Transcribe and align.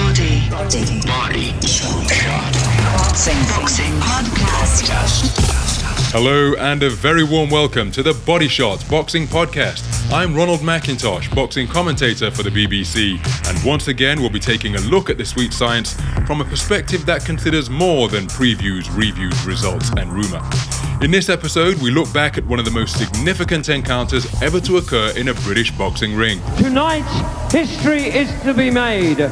Body. 0.00 0.48
Body. 0.48 0.84
Body. 1.06 1.52
Boxing. 2.96 3.36
Boxing. 3.48 3.92
Podcast. 4.00 5.50
Hello 6.12 6.54
and 6.54 6.82
a 6.82 6.88
very 6.88 7.22
warm 7.22 7.50
welcome 7.50 7.92
to 7.92 8.02
the 8.02 8.14
Body 8.24 8.48
Shots 8.48 8.82
Boxing 8.82 9.26
Podcast. 9.26 9.84
I'm 10.10 10.34
Ronald 10.34 10.60
McIntosh, 10.60 11.32
boxing 11.34 11.68
commentator 11.68 12.30
for 12.30 12.42
the 12.42 12.50
BBC, 12.50 13.20
and 13.46 13.64
once 13.64 13.88
again 13.88 14.20
we'll 14.20 14.30
be 14.30 14.40
taking 14.40 14.74
a 14.74 14.80
look 14.80 15.10
at 15.10 15.18
the 15.18 15.24
sweet 15.24 15.52
science 15.52 15.94
from 16.26 16.40
a 16.40 16.44
perspective 16.44 17.04
that 17.04 17.26
considers 17.26 17.68
more 17.68 18.08
than 18.08 18.26
previews, 18.26 18.88
reviews, 18.96 19.44
results, 19.44 19.90
and 19.98 20.10
rumour. 20.10 20.40
In 21.02 21.10
this 21.10 21.28
episode, 21.28 21.76
we 21.80 21.90
look 21.90 22.12
back 22.12 22.38
at 22.38 22.46
one 22.46 22.58
of 22.58 22.64
the 22.64 22.70
most 22.70 22.98
significant 22.98 23.68
encounters 23.68 24.26
ever 24.42 24.60
to 24.60 24.78
occur 24.78 25.12
in 25.16 25.28
a 25.28 25.34
British 25.34 25.70
boxing 25.72 26.16
ring. 26.16 26.40
Tonight, 26.56 27.04
history 27.52 28.04
is 28.04 28.28
to 28.42 28.52
be 28.52 28.70
made 28.70 29.30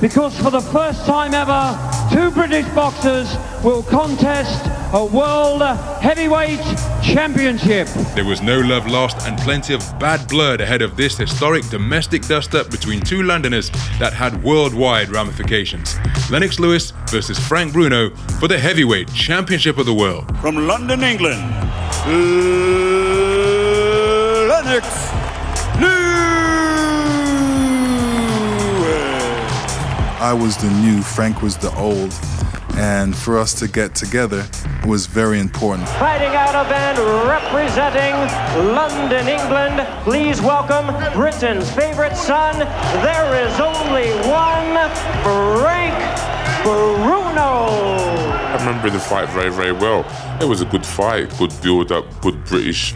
because 0.00 0.38
for 0.40 0.50
the 0.50 0.60
first 0.60 1.04
time 1.06 1.34
ever, 1.34 1.76
two 2.12 2.30
British 2.30 2.66
boxers 2.74 3.36
will 3.64 3.82
contest 3.82 4.64
a 4.92 5.04
World 5.04 5.62
Heavyweight 6.00 6.60
Championship. 7.02 7.88
There 8.14 8.24
was 8.24 8.40
no 8.40 8.60
love 8.60 8.86
lost 8.86 9.26
and 9.26 9.36
plenty 9.38 9.74
of 9.74 9.80
bad 9.98 10.28
blood 10.28 10.60
ahead 10.60 10.82
of 10.82 10.96
this 10.96 11.16
historic 11.16 11.68
domestic 11.68 12.22
dust 12.22 12.54
up 12.54 12.70
between 12.70 13.00
two 13.00 13.22
Londoners 13.22 13.70
that 13.98 14.12
had 14.12 14.42
worldwide 14.42 15.08
ramifications. 15.08 15.96
Lennox 16.30 16.60
Lewis 16.60 16.92
versus 17.08 17.38
Frank 17.38 17.72
Bruno 17.72 18.10
for 18.40 18.48
the 18.48 18.58
Heavyweight 18.58 19.12
Championship 19.12 19.78
of 19.78 19.86
the 19.86 19.94
World. 19.94 20.24
From 20.38 20.66
London, 20.66 21.02
England, 21.02 21.42
Lennox 22.06 23.07
I 30.20 30.32
was 30.32 30.56
the 30.56 30.68
new, 30.82 31.00
Frank 31.00 31.42
was 31.42 31.56
the 31.56 31.72
old, 31.76 32.12
and 32.74 33.16
for 33.16 33.38
us 33.38 33.54
to 33.60 33.68
get 33.68 33.94
together 33.94 34.44
was 34.84 35.06
very 35.06 35.38
important. 35.38 35.88
Fighting 35.90 36.34
out 36.34 36.56
of 36.56 36.66
and 36.72 36.98
representing 37.28 38.14
London, 38.74 39.28
England, 39.28 39.86
please 40.02 40.42
welcome 40.42 40.86
Britain's 41.12 41.70
favorite 41.70 42.16
son. 42.16 42.58
There 42.58 43.46
is 43.46 43.60
only 43.60 44.10
one, 44.28 44.90
Frank 45.22 45.94
Bruno. 46.64 47.68
I 48.48 48.56
remember 48.58 48.90
the 48.90 48.98
fight 48.98 49.28
very, 49.28 49.50
very 49.50 49.72
well. 49.72 50.04
It 50.40 50.46
was 50.46 50.62
a 50.62 50.64
good 50.64 50.84
fight, 50.84 51.30
good 51.38 51.52
build 51.62 51.92
up, 51.92 52.04
good 52.20 52.44
British 52.44 52.92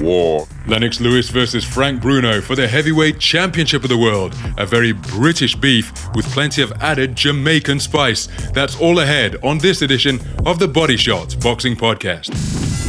war. 0.00 0.46
Lennox 0.66 1.00
Lewis 1.00 1.28
versus 1.28 1.64
Frank 1.64 2.00
Bruno 2.00 2.40
for 2.40 2.56
the 2.56 2.66
Heavyweight 2.66 3.18
Championship 3.18 3.82
of 3.82 3.88
the 3.88 3.98
World. 3.98 4.34
A 4.58 4.66
very 4.66 4.92
British 4.92 5.54
beef 5.54 5.92
with 6.14 6.26
plenty 6.26 6.62
of 6.62 6.72
added 6.80 7.16
Jamaican 7.16 7.80
spice. 7.80 8.28
That's 8.52 8.78
all 8.80 9.00
ahead 9.00 9.36
on 9.42 9.58
this 9.58 9.82
edition 9.82 10.20
of 10.46 10.58
the 10.58 10.68
Body 10.68 10.96
Shots 10.96 11.34
Boxing 11.34 11.76
Podcast. 11.76 12.28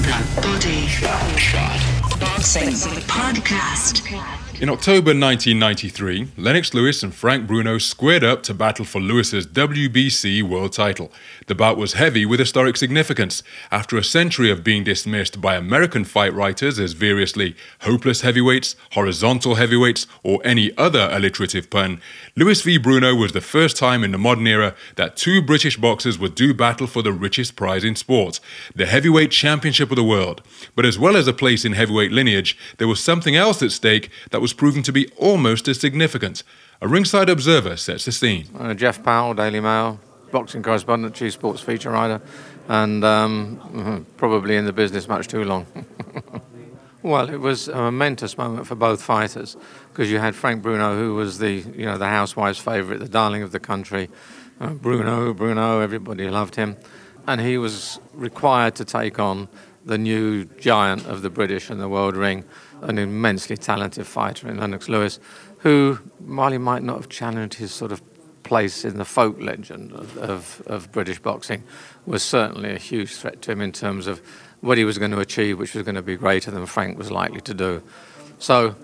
The 0.04 0.42
Body 0.42 0.88
Shot. 0.88 2.20
Boxing. 2.20 2.70
Podcast. 3.08 4.45
In 4.58 4.70
October 4.70 5.10
1993, 5.10 6.30
Lennox 6.38 6.74
Lewis 6.74 7.04
and 7.04 7.14
Frank 7.14 7.46
Bruno 7.46 7.78
squared 7.78 8.24
up 8.24 8.42
to 8.44 8.54
battle 8.54 8.86
for 8.86 9.02
Lewis's 9.02 9.46
WBC 9.46 10.44
world 10.44 10.72
title. 10.72 11.12
The 11.48 11.56
bout 11.56 11.76
was 11.76 11.94
heavy 11.94 12.26
with 12.26 12.40
historic 12.40 12.78
significance. 12.78 13.44
After 13.70 13.98
a 13.98 14.04
century 14.04 14.50
of 14.50 14.64
being 14.64 14.86
dismissed 14.86 15.42
by 15.42 15.58
American 15.58 16.06
fight 16.06 16.34
writers 16.34 16.80
as 16.80 16.94
variously 16.94 17.58
hopeless 17.82 18.22
heavyweights, 18.22 18.78
horizontal 18.94 19.56
heavyweights, 19.56 20.08
or 20.24 20.40
any 20.46 20.76
other 20.78 21.10
alliterative 21.12 21.70
pun, 21.70 22.00
Lewis 22.38 22.62
v 22.62 22.78
Bruno 22.78 23.14
was 23.14 23.34
the 23.34 23.42
first 23.42 23.76
time 23.76 24.06
in 24.06 24.14
the 24.14 24.18
modern 24.18 24.48
era 24.48 24.74
that 24.96 25.18
two 25.18 25.42
British 25.42 25.76
boxers 25.76 26.18
would 26.18 26.34
do 26.34 26.54
battle 26.54 26.88
for 26.88 27.02
the 27.02 27.12
richest 27.12 27.58
prize 27.58 27.84
in 27.84 27.98
sport, 27.98 28.40
the 28.74 28.86
heavyweight 28.86 29.32
championship 29.32 29.92
of 29.92 29.98
the 29.98 30.04
world. 30.04 30.42
But 30.78 30.86
as 30.86 30.98
well 30.98 31.18
as 31.18 31.28
a 31.28 31.34
place 31.34 31.66
in 31.66 31.74
heavyweight 31.74 32.14
lineage, 32.14 32.58
there 32.78 32.88
was 32.88 33.04
something 33.04 33.36
else 33.36 33.62
at 33.62 33.74
stake 33.74 34.10
that 34.32 34.45
was 34.46 34.54
proven 34.54 34.84
to 34.84 34.92
be 34.92 35.08
almost 35.18 35.68
as 35.68 35.80
significant. 35.80 36.44
A 36.80 36.88
ringside 36.88 37.30
observer 37.30 37.76
sets 37.78 38.06
the 38.06 38.12
scene. 38.12 38.46
Uh, 38.56 38.76
Jeff 38.76 39.02
Powell, 39.02 39.34
Daily 39.34 39.60
Mail, 39.60 40.00
boxing 40.30 40.62
correspondent, 40.62 41.16
chief 41.16 41.34
sports 41.34 41.62
feature 41.62 41.90
writer, 41.90 42.22
and 42.68 43.04
um, 43.04 44.06
probably 44.18 44.56
in 44.56 44.66
the 44.66 44.72
business 44.72 45.08
much 45.08 45.28
too 45.28 45.44
long. 45.44 45.66
well, 47.02 47.28
it 47.28 47.40
was 47.40 47.70
a 47.70 47.76
momentous 47.76 48.38
moment 48.38 48.68
for 48.68 48.76
both 48.76 49.02
fighters 49.02 49.58
because 49.92 50.12
you 50.12 50.20
had 50.20 50.36
Frank 50.36 50.62
Bruno, 50.62 50.96
who 50.96 51.16
was 51.16 51.40
the 51.40 51.54
you 51.54 51.88
know 51.88 51.98
the 51.98 52.08
housewife's 52.08 52.60
favourite, 52.60 53.00
the 53.00 53.10
darling 53.10 53.42
of 53.42 53.52
the 53.52 53.60
country. 53.60 54.12
Uh, 54.62 54.74
Bruno, 54.74 55.34
Bruno, 55.34 55.80
everybody 55.80 56.30
loved 56.30 56.56
him, 56.56 56.78
and 57.26 57.42
he 57.42 57.58
was 57.58 58.00
required 58.14 58.76
to 58.76 58.86
take 58.86 59.18
on 59.18 59.48
the 59.86 59.98
new 59.98 60.46
giant 60.46 61.08
of 61.08 61.24
the 61.24 61.32
British 61.32 61.72
and 61.72 61.82
the 61.82 61.90
world 61.90 62.16
ring, 62.16 62.44
an 62.82 62.98
immensely 62.98 63.58
talented 63.58 64.06
fighter 64.08 64.48
in 64.48 64.58
Lennox 64.58 64.90
Lewis, 64.90 65.20
who, 65.60 66.00
while 66.20 66.52
he 66.52 66.58
might 66.58 66.84
not 66.84 66.98
have 66.98 67.10
challenged 67.10 67.56
his 67.56 67.72
sort 67.72 67.92
of 67.92 68.02
place 68.44 68.86
in 68.86 68.98
the 68.98 69.06
folk 69.06 69.42
legend 69.42 69.92
of, 69.94 70.18
of, 70.18 70.62
of, 70.68 70.92
British 70.92 71.20
boxing, 71.20 71.64
was 72.06 72.22
certainly 72.22 72.72
a 72.72 72.78
huge 72.78 73.16
threat 73.16 73.42
to 73.42 73.52
him 73.52 73.60
in 73.60 73.72
terms 73.72 74.06
of 74.06 74.22
what 74.62 74.78
he 74.78 74.86
was 74.86 74.98
going 74.98 75.12
to 75.12 75.20
achieve, 75.20 75.58
which 75.58 75.74
was 75.74 75.84
going 75.84 75.96
to 75.96 76.02
be 76.02 76.16
greater 76.16 76.52
than 76.52 76.66
Frank 76.66 76.98
was 76.98 77.10
likely 77.10 77.42
to 77.42 77.54
do. 77.54 77.82
So 78.38 78.76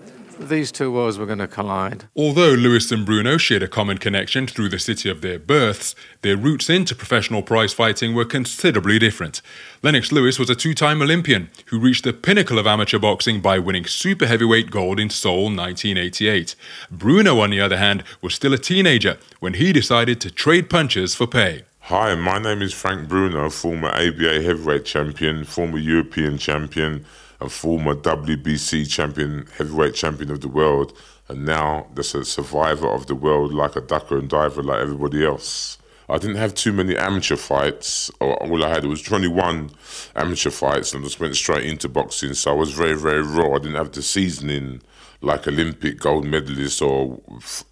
these 0.48 0.72
two 0.72 0.90
worlds 0.90 1.18
were 1.18 1.26
going 1.26 1.38
to 1.38 1.48
collide. 1.48 2.04
Although 2.16 2.52
Lewis 2.52 2.90
and 2.92 3.06
Bruno 3.06 3.36
shared 3.36 3.62
a 3.62 3.68
common 3.68 3.98
connection 3.98 4.46
through 4.46 4.68
the 4.68 4.78
city 4.78 5.08
of 5.08 5.20
their 5.20 5.38
births, 5.38 5.94
their 6.22 6.36
routes 6.36 6.68
into 6.70 6.94
professional 6.94 7.42
prize 7.42 7.72
fighting 7.72 8.14
were 8.14 8.24
considerably 8.24 8.98
different. 8.98 9.42
Lennox 9.82 10.12
Lewis 10.12 10.38
was 10.38 10.50
a 10.50 10.54
two 10.54 10.74
time 10.74 11.02
Olympian 11.02 11.50
who 11.66 11.78
reached 11.78 12.04
the 12.04 12.12
pinnacle 12.12 12.58
of 12.58 12.66
amateur 12.66 12.98
boxing 12.98 13.40
by 13.40 13.58
winning 13.58 13.84
super 13.86 14.26
heavyweight 14.26 14.70
gold 14.70 15.00
in 15.00 15.10
Seoul 15.10 15.44
1988. 15.44 16.54
Bruno, 16.90 17.40
on 17.40 17.50
the 17.50 17.60
other 17.60 17.78
hand, 17.78 18.04
was 18.20 18.34
still 18.34 18.52
a 18.52 18.58
teenager 18.58 19.18
when 19.40 19.54
he 19.54 19.72
decided 19.72 20.20
to 20.20 20.30
trade 20.30 20.70
punches 20.70 21.14
for 21.14 21.26
pay. 21.26 21.62
Hi, 21.86 22.14
my 22.14 22.38
name 22.38 22.62
is 22.62 22.72
Frank 22.72 23.08
Bruno, 23.08 23.50
former 23.50 23.88
ABA 23.88 24.42
heavyweight 24.42 24.84
champion, 24.84 25.44
former 25.44 25.78
European 25.78 26.38
champion, 26.38 27.04
and 27.42 27.52
former 27.52 27.94
WBC 27.94 28.88
champion, 28.88 29.46
heavyweight 29.58 29.94
champion 29.94 30.30
of 30.30 30.40
the 30.40 30.48
world, 30.48 30.96
and 31.28 31.44
now 31.44 31.88
just 31.94 32.14
a 32.14 32.24
survivor 32.24 32.88
of 32.88 33.06
the 33.06 33.14
world 33.14 33.52
like 33.52 33.76
a 33.76 33.80
ducker 33.80 34.16
and 34.16 34.28
diver 34.28 34.62
like 34.62 34.80
everybody 34.80 35.24
else. 35.24 35.78
I 36.08 36.18
didn't 36.18 36.36
have 36.36 36.54
too 36.54 36.72
many 36.72 36.96
amateur 36.96 37.36
fights. 37.36 38.10
All 38.20 38.64
I 38.64 38.68
had 38.68 38.84
was 38.84 39.02
21 39.02 39.70
amateur 40.14 40.50
fights, 40.50 40.92
and 40.92 41.02
I 41.02 41.06
just 41.06 41.20
went 41.20 41.36
straight 41.36 41.64
into 41.64 41.88
boxing. 41.88 42.34
So 42.34 42.52
I 42.52 42.54
was 42.54 42.70
very, 42.72 42.94
very 42.94 43.22
raw. 43.22 43.54
I 43.54 43.58
didn't 43.58 43.76
have 43.76 43.92
the 43.92 44.02
seasoning 44.02 44.82
like 45.22 45.46
Olympic 45.46 45.98
gold 46.00 46.24
medalist, 46.24 46.82
or 46.82 47.20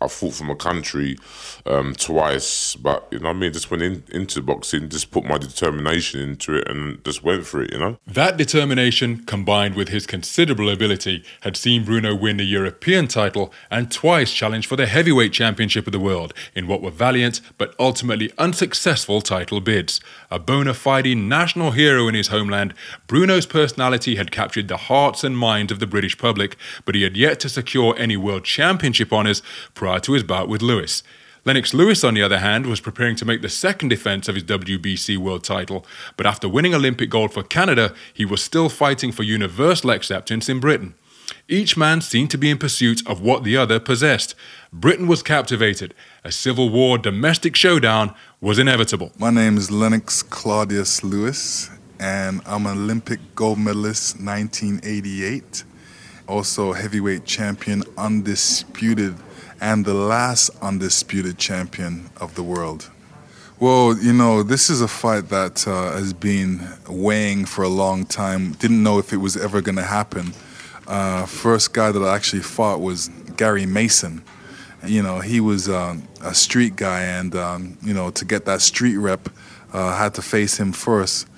I 0.00 0.08
fought 0.08 0.34
for 0.34 0.44
my 0.44 0.54
country 0.54 1.18
um, 1.66 1.94
twice. 1.94 2.76
But 2.76 3.08
you 3.10 3.18
know, 3.18 3.28
what 3.28 3.36
I 3.36 3.38
mean, 3.38 3.52
just 3.52 3.70
went 3.70 3.82
in, 3.82 4.04
into 4.10 4.40
boxing, 4.42 4.88
just 4.88 5.10
put 5.10 5.24
my 5.24 5.38
determination 5.38 6.20
into 6.20 6.54
it, 6.54 6.68
and 6.68 7.04
just 7.04 7.22
went 7.22 7.46
for 7.46 7.62
it. 7.62 7.72
You 7.72 7.78
know, 7.78 7.98
that 8.06 8.36
determination, 8.36 9.24
combined 9.24 9.74
with 9.74 9.88
his 9.88 10.06
considerable 10.06 10.70
ability, 10.70 11.24
had 11.40 11.56
seen 11.56 11.84
Bruno 11.84 12.14
win 12.14 12.36
the 12.36 12.44
European 12.44 13.08
title 13.08 13.52
and 13.70 13.90
twice 13.90 14.32
challenge 14.32 14.66
for 14.66 14.76
the 14.76 14.86
heavyweight 14.86 15.32
championship 15.32 15.86
of 15.86 15.92
the 15.92 16.00
world 16.00 16.32
in 16.54 16.66
what 16.66 16.82
were 16.82 16.90
valiant 16.90 17.40
but 17.58 17.74
ultimately 17.78 18.32
unsuccessful 18.38 19.20
title 19.20 19.60
bids. 19.60 20.00
A 20.30 20.38
bona 20.38 20.74
fide 20.74 21.16
national 21.16 21.72
hero 21.72 22.08
in 22.08 22.14
his 22.14 22.28
homeland, 22.28 22.74
Bruno's 23.06 23.46
personality 23.46 24.16
had 24.16 24.30
captured 24.30 24.68
the 24.68 24.76
hearts 24.76 25.24
and 25.24 25.36
minds 25.36 25.72
of 25.72 25.80
the 25.80 25.86
British 25.86 26.16
public, 26.16 26.56
but 26.84 26.94
he 26.94 27.02
had 27.02 27.16
yet 27.16 27.39
to 27.40 27.48
secure 27.48 27.94
any 27.98 28.16
World 28.16 28.44
Championship 28.44 29.12
honours 29.12 29.42
prior 29.74 30.00
to 30.00 30.12
his 30.12 30.22
bout 30.22 30.48
with 30.48 30.62
Lewis. 30.62 31.02
Lennox 31.44 31.72
Lewis, 31.72 32.04
on 32.04 32.12
the 32.12 32.22
other 32.22 32.38
hand, 32.38 32.66
was 32.66 32.80
preparing 32.80 33.16
to 33.16 33.24
make 33.24 33.40
the 33.40 33.48
second 33.48 33.88
defence 33.88 34.28
of 34.28 34.34
his 34.34 34.44
WBC 34.44 35.16
world 35.16 35.42
title, 35.42 35.86
but 36.18 36.26
after 36.26 36.48
winning 36.48 36.74
Olympic 36.74 37.08
gold 37.08 37.32
for 37.32 37.42
Canada, 37.42 37.94
he 38.12 38.26
was 38.26 38.42
still 38.42 38.68
fighting 38.68 39.10
for 39.10 39.22
universal 39.22 39.90
acceptance 39.90 40.50
in 40.50 40.60
Britain. 40.60 40.94
Each 41.48 41.76
man 41.76 42.02
seemed 42.02 42.30
to 42.32 42.38
be 42.38 42.50
in 42.50 42.58
pursuit 42.58 43.06
of 43.08 43.22
what 43.22 43.42
the 43.42 43.56
other 43.56 43.80
possessed. 43.80 44.34
Britain 44.72 45.06
was 45.06 45.22
captivated. 45.22 45.94
A 46.24 46.30
civil 46.30 46.68
war 46.68 46.98
domestic 46.98 47.56
showdown 47.56 48.14
was 48.40 48.58
inevitable. 48.58 49.12
My 49.18 49.30
name 49.30 49.56
is 49.56 49.70
Lennox 49.70 50.22
Claudius 50.22 51.02
Lewis, 51.02 51.70
and 51.98 52.42
I'm 52.44 52.66
an 52.66 52.78
Olympic 52.78 53.20
gold 53.34 53.58
medalist 53.58 54.20
1988 54.20 55.64
also 56.30 56.72
heavyweight 56.72 57.24
champion, 57.24 57.82
undisputed, 57.98 59.16
and 59.60 59.84
the 59.84 59.94
last 59.94 60.50
undisputed 60.62 61.36
champion 61.36 62.08
of 62.18 62.34
the 62.36 62.42
world. 62.42 62.88
Well, 63.58 63.98
you 63.98 64.12
know, 64.12 64.42
this 64.42 64.70
is 64.70 64.80
a 64.80 64.88
fight 64.88 65.28
that 65.28 65.66
uh, 65.66 65.92
has 65.92 66.14
been 66.14 66.66
weighing 66.88 67.44
for 67.44 67.62
a 67.62 67.68
long 67.68 68.06
time. 68.06 68.52
Didn't 68.52 68.82
know 68.82 68.98
if 68.98 69.12
it 69.12 69.18
was 69.18 69.36
ever 69.36 69.60
going 69.60 69.76
to 69.76 69.82
happen. 69.82 70.32
Uh, 70.86 71.26
first 71.26 71.74
guy 71.74 71.92
that 71.92 72.02
I 72.02 72.14
actually 72.14 72.42
fought 72.42 72.80
was 72.80 73.08
Gary 73.36 73.66
Mason. 73.66 74.22
You 74.86 75.02
know, 75.02 75.20
he 75.20 75.40
was 75.40 75.68
um, 75.68 76.04
a 76.22 76.34
street 76.34 76.76
guy, 76.76 77.02
and 77.02 77.34
um, 77.34 77.76
you 77.82 77.92
know, 77.92 78.10
to 78.12 78.24
get 78.24 78.46
that 78.46 78.62
street 78.62 78.96
rep, 78.96 79.28
uh, 79.72 79.96
had 79.96 80.14
to 80.14 80.22
face 80.22 80.58
him 80.58 80.72
first. 80.72 81.28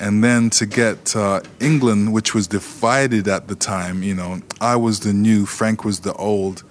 And 0.00 0.22
then 0.22 0.50
to 0.50 0.66
get 0.66 1.14
uh, 1.14 1.40
England, 1.60 2.12
which 2.12 2.34
was 2.34 2.46
divided 2.46 3.28
at 3.28 3.48
the 3.48 3.54
time, 3.54 4.02
you 4.02 4.14
know, 4.14 4.40
I 4.60 4.76
was 4.76 5.00
the 5.00 5.12
new, 5.12 5.46
Frank 5.46 5.84
was 5.84 6.00
the 6.00 6.12
old, 6.14 6.62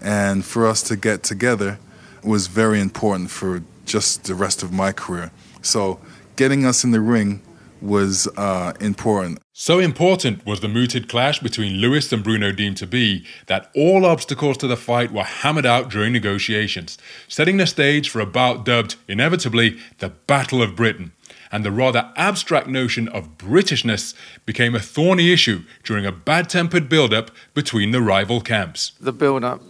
and 0.00 0.44
for 0.44 0.66
us 0.66 0.82
to 0.84 0.96
get 0.96 1.22
together 1.22 1.78
was 2.24 2.46
very 2.46 2.80
important 2.80 3.30
for 3.30 3.62
just 3.84 4.24
the 4.24 4.34
rest 4.34 4.62
of 4.62 4.72
my 4.72 4.92
career. 4.92 5.30
So 5.62 6.00
getting 6.36 6.64
us 6.64 6.84
in 6.84 6.90
the 6.90 7.00
ring 7.00 7.42
was 7.80 8.28
uh, 8.36 8.72
important. 8.80 9.40
So 9.52 9.78
important 9.78 10.46
was 10.46 10.60
the 10.60 10.68
mooted 10.68 11.08
clash 11.08 11.40
between 11.40 11.74
Lewis 11.80 12.12
and 12.12 12.24
Bruno 12.24 12.52
deemed 12.52 12.76
to 12.78 12.86
be 12.86 13.24
that 13.46 13.70
all 13.74 14.06
obstacles 14.06 14.56
to 14.58 14.66
the 14.66 14.76
fight 14.76 15.12
were 15.12 15.24
hammered 15.24 15.66
out 15.66 15.90
during 15.90 16.12
negotiations, 16.12 16.98
setting 17.28 17.56
the 17.56 17.66
stage 17.66 18.08
for 18.08 18.20
a 18.20 18.26
bout 18.26 18.64
dubbed, 18.64 18.96
inevitably, 19.08 19.78
the 19.98 20.08
Battle 20.08 20.62
of 20.62 20.76
Britain. 20.76 21.12
And 21.52 21.64
the 21.64 21.72
rather 21.72 22.12
abstract 22.16 22.68
notion 22.68 23.08
of 23.08 23.36
Britishness 23.36 24.14
became 24.46 24.74
a 24.74 24.80
thorny 24.80 25.32
issue 25.32 25.64
during 25.82 26.06
a 26.06 26.12
bad 26.12 26.48
tempered 26.48 26.88
build 26.88 27.12
up 27.12 27.30
between 27.54 27.90
the 27.90 28.00
rival 28.00 28.40
camps. 28.40 28.92
The 29.00 29.12
build 29.12 29.42
up 29.42 29.60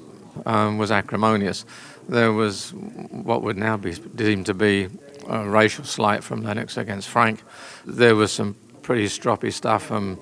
um, 0.44 0.78
was 0.78 0.90
acrimonious. 0.90 1.64
There 2.08 2.32
was 2.32 2.72
what 2.74 3.42
would 3.42 3.56
now 3.56 3.76
be 3.76 3.94
deemed 4.14 4.46
to 4.46 4.54
be 4.54 4.88
a 5.28 5.48
racial 5.48 5.84
slight 5.84 6.24
from 6.24 6.42
Lennox 6.42 6.76
against 6.76 7.08
Frank. 7.08 7.42
There 7.86 8.14
was 8.14 8.32
some 8.32 8.56
pretty 8.82 9.06
stroppy 9.06 9.52
stuff, 9.52 9.92
um, 9.92 10.18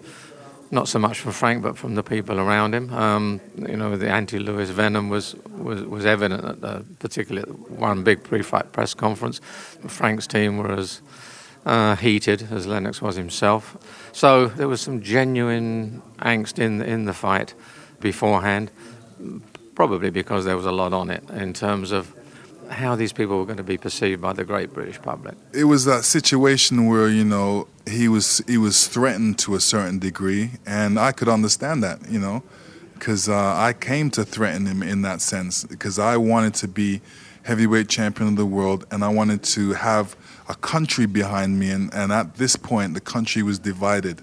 not 0.71 0.87
so 0.87 0.99
much 0.99 1.21
from 1.21 1.33
Frank, 1.33 1.63
but 1.63 1.79
from 1.79 1.95
the 1.95 2.03
people 2.03 2.39
around 2.39 2.75
him. 2.75 2.93
Um, 2.93 3.41
you 3.57 3.77
know, 3.77 3.97
the 3.97 4.11
anti-Lewis 4.11 4.69
venom 4.71 5.09
was, 5.09 5.35
was, 5.47 5.83
was 5.85 6.05
evident 6.05 6.45
at 6.45 6.61
the, 6.61 6.85
particularly 6.99 7.51
at 7.51 7.71
one 7.71 8.05
big 8.05 8.23
pre-fight 8.23 8.73
press 8.73 8.93
conference. 8.93 9.41
Frank's 9.87 10.27
team 10.27 10.59
were 10.59 10.73
as 10.73 11.01
uh, 11.69 11.97
heated 11.97 12.49
as 12.51 12.67
Lennox 12.67 13.03
was 13.03 13.17
himself. 13.17 13.77
So 14.13 14.47
there 14.47 14.69
was 14.69 14.81
some 14.81 15.03
genuine 15.03 16.03
angst 16.19 16.59
in 16.59 16.83
in 16.83 17.05
the 17.05 17.13
fight 17.13 17.55
beforehand, 18.01 18.71
probably 19.75 20.11
because 20.11 20.45
there 20.45 20.57
was 20.57 20.67
a 20.67 20.73
lot 20.73 20.93
on 20.93 21.11
it 21.11 21.23
in 21.31 21.53
terms 21.53 21.93
of 21.93 22.15
how 22.71 22.97
these 22.97 23.13
people 23.13 23.39
were 23.39 23.45
going 23.45 23.57
to 23.57 23.63
be 23.63 23.79
perceived 23.79 24.21
by 24.21 24.33
the 24.33 24.45
great 24.45 24.73
British 24.73 25.01
public. 25.01 25.35
It 25.53 25.65
was 25.65 25.85
that 25.85 26.05
situation 26.05 26.87
where 26.87 27.09
you 27.09 27.25
know 27.25 27.69
he 27.87 28.09
was 28.09 28.43
he 28.47 28.59
was 28.59 28.89
threatened 28.89 29.39
to 29.41 29.55
a 29.55 29.61
certain 29.61 29.99
degree, 29.99 30.51
and 30.65 30.99
I 30.99 31.13
could 31.13 31.29
understand 31.29 31.83
that, 31.83 31.99
you 32.11 32.19
know, 32.19 32.43
because 32.95 33.29
uh, 33.29 33.69
I 33.69 33.75
came 33.75 34.11
to 34.11 34.25
threaten 34.25 34.67
him 34.67 34.83
in 34.83 35.03
that 35.03 35.21
sense 35.21 35.65
because 35.65 35.99
I 35.99 36.17
wanted 36.17 36.55
to 36.55 36.69
be 36.69 37.01
heavyweight 37.43 37.89
champion 37.89 38.29
of 38.29 38.37
the 38.37 38.47
world, 38.47 38.87
and 38.91 39.05
I 39.05 39.09
wanted 39.09 39.43
to 39.55 39.73
have 39.75 40.17
a 40.49 40.55
country 40.55 41.07
behind 41.07 41.59
me, 41.59 41.71
and, 41.71 41.93
and 41.95 42.13
at 42.13 42.37
this 42.37 42.57
point 42.57 42.95
the 42.95 43.01
country 43.01 43.43
was 43.43 43.59
divided, 43.59 44.23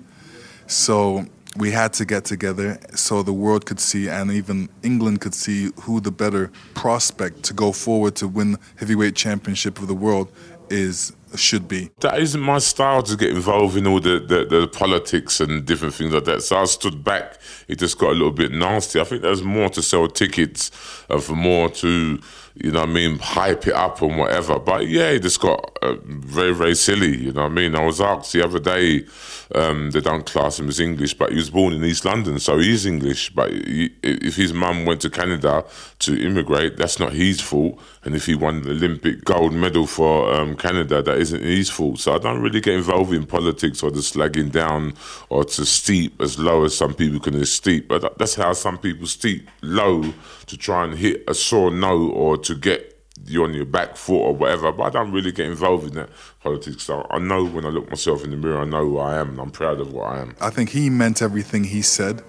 so 0.68 1.26
we 1.58 1.72
had 1.72 1.94
to 1.94 2.06
get 2.06 2.26
together 2.26 2.78
so 2.94 3.24
the 3.24 3.34
world 3.34 3.66
could 3.66 3.80
see 3.80 4.10
and 4.10 4.30
even 4.32 4.68
England 4.84 5.22
could 5.22 5.34
see 5.34 5.72
who 5.82 6.02
the 6.02 6.12
better 6.12 6.52
prospect 6.74 7.44
to 7.44 7.54
go 7.54 7.72
forward 7.72 8.16
to 8.18 8.28
win 8.28 8.58
heavyweight 8.76 9.16
championship 9.16 9.80
of 9.80 9.88
the 9.88 9.96
world 9.96 10.32
is 10.70 11.14
should 11.36 11.68
be. 11.68 11.92
That 12.00 12.20
isn't 12.20 12.42
my 12.42 12.60
style 12.60 13.04
to 13.04 13.18
get 13.18 13.30
involved 13.32 13.76
in 13.76 13.88
all 13.88 14.00
the, 14.00 14.20
the, 14.20 14.46
the, 14.46 14.68
politics 14.68 15.42
and 15.42 15.66
different 15.66 15.94
things 15.94 16.14
like 16.14 16.24
that. 16.26 16.44
So 16.44 16.58
I 16.58 16.66
stood 16.66 17.04
back. 17.04 17.40
It 17.68 17.78
just 17.78 17.98
got 17.98 18.12
a 18.12 18.14
little 18.14 18.32
bit 18.32 18.52
nasty. 18.52 19.00
I 19.00 19.04
think 19.04 19.22
there's 19.22 19.44
more 19.44 19.70
to 19.70 19.82
sell 19.82 20.08
tickets 20.08 20.72
and 21.10 21.22
for 21.22 21.36
more 21.36 21.70
to, 21.70 22.20
you 22.56 22.72
know 22.72 22.82
what 22.82 22.90
I 22.90 22.94
mean, 22.94 23.20
hype 23.20 23.68
it 23.68 23.74
up 23.74 24.02
and 24.02 24.18
whatever. 24.18 24.58
But 24.60 24.88
yeah, 24.88 25.10
it 25.10 25.24
just 25.24 25.42
got 25.42 25.78
uh, 25.82 25.96
very, 26.06 26.54
very 26.54 26.76
silly. 26.76 27.18
You 27.18 27.34
know 27.34 27.44
what 27.44 27.52
I 27.52 27.56
mean? 27.56 27.76
I 27.76 27.86
was 27.86 28.00
asked 28.00 28.32
the 28.32 28.44
other 28.44 28.60
day, 28.60 29.06
um, 29.54 29.92
they 29.92 30.00
don't 30.00 30.26
class 30.26 30.58
him 30.58 30.70
as 30.70 30.80
English, 30.80 31.16
but 31.16 31.32
he 31.32 31.36
was 31.36 31.50
born 31.50 31.74
in 31.74 31.84
East 31.84 32.06
London, 32.06 32.40
so 32.40 32.58
he's 32.58 32.86
English. 32.86 33.32
But 33.32 33.52
he, 33.52 33.94
if 34.02 34.38
his 34.38 34.54
mum 34.54 34.86
went 34.86 35.02
to 35.02 35.10
Canada 35.10 35.66
to 36.00 36.26
immigrate, 36.26 36.78
that's 36.78 36.98
not 36.98 37.12
his 37.12 37.42
fault. 37.42 37.78
And 38.06 38.16
if 38.16 38.26
he 38.26 38.36
won 38.36 38.62
the 38.62 38.72
Olympic 38.72 39.26
gold 39.26 39.54
medal 39.54 39.86
for 39.86 40.34
um, 40.34 40.56
Canada, 40.56 41.02
that 41.02 41.18
isn't 41.18 41.44
his 41.44 41.70
fault. 41.70 42.00
So 42.00 42.16
I 42.16 42.20
don't 42.20 42.42
really 42.42 42.62
get 42.62 42.76
involved 42.76 43.14
in 43.14 43.26
politics 43.26 43.84
or 43.84 43.92
the 43.92 44.00
slagging 44.00 44.52
down 44.52 44.94
or 45.30 45.44
to 45.44 45.66
steep 45.66 46.22
as 46.22 46.40
low 46.40 46.64
as 46.64 46.78
some 46.78 46.94
people 46.94 47.20
can 47.20 47.44
steep. 47.46 47.90
But 47.90 48.18
that's 48.18 48.36
how 48.36 48.54
some 48.54 48.78
people 48.78 49.08
steep 49.08 49.50
low 49.62 50.14
to 50.46 50.58
try 50.58 50.86
and 50.86 50.98
hit 50.98 51.24
a 51.28 51.34
sore 51.34 51.72
note 51.72 52.12
or 52.12 52.38
to 52.46 52.56
get 52.56 52.92
you 53.26 53.44
on 53.44 53.54
your 53.54 53.66
back 53.66 53.96
foot 53.96 54.20
or 54.20 54.34
whatever. 54.34 54.72
But 54.72 54.84
I 54.84 54.90
don't 54.90 55.12
really 55.12 55.32
get 55.32 55.48
involved 55.48 55.88
in 55.88 55.96
that 55.96 56.10
politics. 56.42 56.84
So 56.84 57.06
I 57.10 57.20
know 57.20 57.46
when 57.46 57.66
I 57.66 57.70
look 57.70 57.90
myself 57.90 58.24
in 58.24 58.32
the 58.32 58.38
mirror, 58.38 58.60
I 58.60 58.66
know 58.66 58.86
who 58.86 58.98
I 58.98 59.18
am, 59.18 59.30
and 59.32 59.40
I'm 59.40 59.52
proud 59.52 59.80
of 59.80 59.94
what 59.94 60.08
I 60.08 60.22
am. 60.22 60.36
I 60.42 60.50
think 60.50 60.70
he 60.70 60.90
meant 60.90 61.22
everything 61.22 61.66
he 61.66 61.82
said, 61.82 62.24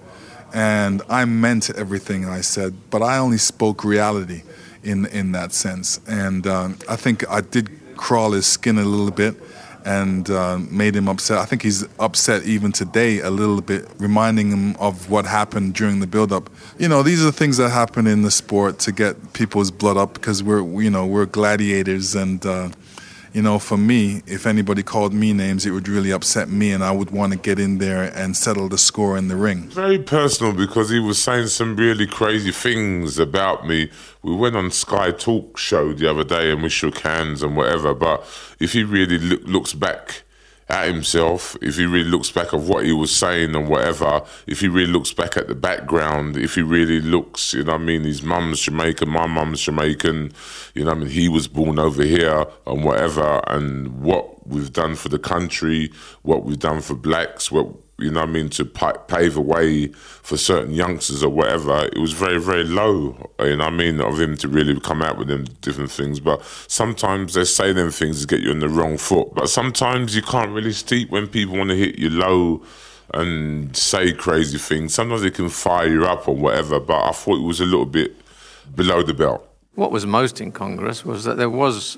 and 0.53 1.01
I 1.09 1.25
meant 1.25 1.69
everything 1.69 2.25
I 2.25 2.41
said, 2.41 2.75
but 2.89 3.01
I 3.01 3.17
only 3.17 3.37
spoke 3.37 3.83
reality 3.83 4.43
in 4.83 5.05
in 5.07 5.31
that 5.33 5.53
sense. 5.53 5.99
And 6.07 6.47
um, 6.47 6.77
I 6.87 6.95
think 6.95 7.27
I 7.29 7.41
did 7.41 7.69
crawl 7.97 8.31
his 8.31 8.45
skin 8.45 8.77
a 8.77 8.85
little 8.85 9.11
bit 9.11 9.35
and 9.87 10.29
uh, 10.29 10.57
made 10.69 10.95
him 10.95 11.07
upset. 11.07 11.37
I 11.37 11.45
think 11.45 11.61
he's 11.61 11.85
upset 11.97 12.43
even 12.43 12.73
today 12.73 13.21
a 13.21 13.29
little 13.29 13.61
bit, 13.61 13.87
reminding 13.97 14.51
him 14.51 14.75
of 14.75 15.09
what 15.09 15.25
happened 15.25 15.75
during 15.75 16.01
the 16.01 16.07
build-up. 16.07 16.49
You 16.77 16.89
know, 16.89 17.03
these 17.03 17.21
are 17.21 17.25
the 17.25 17.31
things 17.31 17.55
that 17.57 17.69
happen 17.69 18.05
in 18.05 18.21
the 18.21 18.31
sport 18.31 18.79
to 18.79 18.91
get 18.91 19.15
people's 19.31 19.71
blood 19.71 19.95
up 19.95 20.13
because 20.13 20.43
we're, 20.43 20.61
you 20.81 20.89
know, 20.89 21.07
we're 21.07 21.25
gladiators 21.25 22.15
and. 22.15 22.45
Uh, 22.45 22.69
you 23.33 23.41
know, 23.41 23.59
for 23.59 23.77
me, 23.77 24.21
if 24.25 24.45
anybody 24.45 24.83
called 24.83 25.13
me 25.13 25.33
names, 25.33 25.65
it 25.65 25.71
would 25.71 25.87
really 25.87 26.11
upset 26.11 26.49
me, 26.49 26.71
and 26.71 26.83
I 26.83 26.91
would 26.91 27.11
want 27.11 27.33
to 27.33 27.39
get 27.39 27.59
in 27.59 27.77
there 27.77 28.03
and 28.03 28.35
settle 28.35 28.69
the 28.69 28.77
score 28.77 29.17
in 29.17 29.27
the 29.27 29.35
ring. 29.35 29.69
Very 29.69 29.99
personal 29.99 30.53
because 30.53 30.89
he 30.89 30.99
was 30.99 31.21
saying 31.21 31.47
some 31.47 31.75
really 31.75 32.07
crazy 32.07 32.51
things 32.51 33.19
about 33.19 33.67
me. 33.67 33.89
We 34.23 34.35
went 34.35 34.55
on 34.55 34.71
Sky 34.71 35.11
Talk 35.11 35.57
show 35.57 35.93
the 35.93 36.09
other 36.09 36.23
day 36.23 36.51
and 36.51 36.63
we 36.63 36.69
shook 36.69 36.99
hands 36.99 37.43
and 37.43 37.55
whatever. 37.55 37.93
But 37.93 38.21
if 38.59 38.73
he 38.73 38.83
really 38.83 39.17
look, 39.17 39.43
looks 39.45 39.73
back 39.73 40.23
at 40.69 40.87
himself, 40.87 41.55
if 41.61 41.77
he 41.77 41.85
really 41.85 42.09
looks 42.09 42.29
back 42.29 42.53
at 42.53 42.59
what 42.59 42.85
he 42.85 42.91
was 42.91 43.15
saying 43.15 43.55
and 43.55 43.69
whatever, 43.69 44.21
if 44.47 44.59
he 44.59 44.67
really 44.67 44.91
looks 44.91 45.13
back 45.13 45.37
at 45.37 45.47
the 45.47 45.55
background, 45.55 46.35
if 46.35 46.55
he 46.55 46.61
really 46.61 46.99
looks, 46.99 47.53
you 47.53 47.63
know 47.63 47.73
I 47.73 47.77
mean, 47.77 48.03
his 48.03 48.21
mum's 48.21 48.61
Jamaican, 48.61 49.09
my 49.09 49.27
mum's 49.27 49.61
Jamaican, 49.61 50.33
you 50.73 50.83
know 50.83 50.91
I 50.91 50.95
mean, 50.95 51.09
he 51.09 51.29
was 51.29 51.47
born 51.47 51.79
over 51.79 52.03
here 52.03 52.45
and 52.65 52.83
whatever, 52.83 53.41
and 53.47 54.01
what 54.01 54.45
we've 54.47 54.73
done 54.73 54.95
for 54.95 55.09
the 55.09 55.19
country, 55.19 55.91
what 56.23 56.43
we've 56.43 56.59
done 56.59 56.81
for 56.81 56.95
blacks, 56.95 57.51
what 57.51 57.67
you 57.99 58.11
know 58.11 58.21
I 58.21 58.25
mean, 58.25 58.49
to 58.49 58.65
pave 58.65 59.37
a 59.37 59.41
way 59.41 59.87
for 59.87 60.37
certain 60.37 60.73
youngsters 60.73 61.23
or 61.23 61.29
whatever, 61.29 61.85
it 61.85 61.97
was 61.97 62.13
very, 62.13 62.39
very 62.39 62.63
low, 62.63 63.31
you 63.39 63.55
know 63.55 63.65
I 63.65 63.69
mean, 63.69 63.99
of 63.99 64.19
him 64.19 64.37
to 64.37 64.47
really 64.47 64.79
come 64.79 65.01
out 65.01 65.17
with 65.17 65.27
them 65.27 65.45
different 65.61 65.91
things. 65.91 66.19
But 66.19 66.43
sometimes 66.67 67.33
they 67.33 67.45
say 67.45 67.73
them 67.73 67.89
things 67.89 68.21
to 68.21 68.27
get 68.27 68.41
you 68.41 68.51
on 68.51 68.59
the 68.59 68.69
wrong 68.69 68.97
foot. 68.97 69.33
But 69.33 69.49
sometimes 69.49 70.15
you 70.15 70.21
can't 70.21 70.51
really 70.51 70.73
steep 70.73 71.09
when 71.09 71.27
people 71.27 71.57
want 71.57 71.71
to 71.71 71.75
hit 71.75 71.97
you 71.97 72.09
low 72.09 72.63
and 73.13 73.75
say 73.75 74.13
crazy 74.13 74.57
things. 74.57 74.93
Sometimes 74.93 75.21
they 75.21 75.31
can 75.31 75.49
fire 75.49 75.87
you 75.87 76.05
up 76.05 76.27
or 76.27 76.35
whatever, 76.35 76.79
but 76.79 77.01
I 77.03 77.11
thought 77.11 77.37
it 77.37 77.45
was 77.45 77.61
a 77.61 77.65
little 77.65 77.85
bit 77.85 78.15
below 78.75 79.01
the 79.01 79.13
belt. 79.13 79.47
What 79.75 79.91
was 79.91 80.05
most 80.05 80.41
incongruous 80.41 81.05
was 81.05 81.23
that 81.23 81.37
there 81.37 81.49
was 81.49 81.97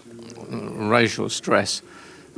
racial 0.49 1.29
stress 1.29 1.81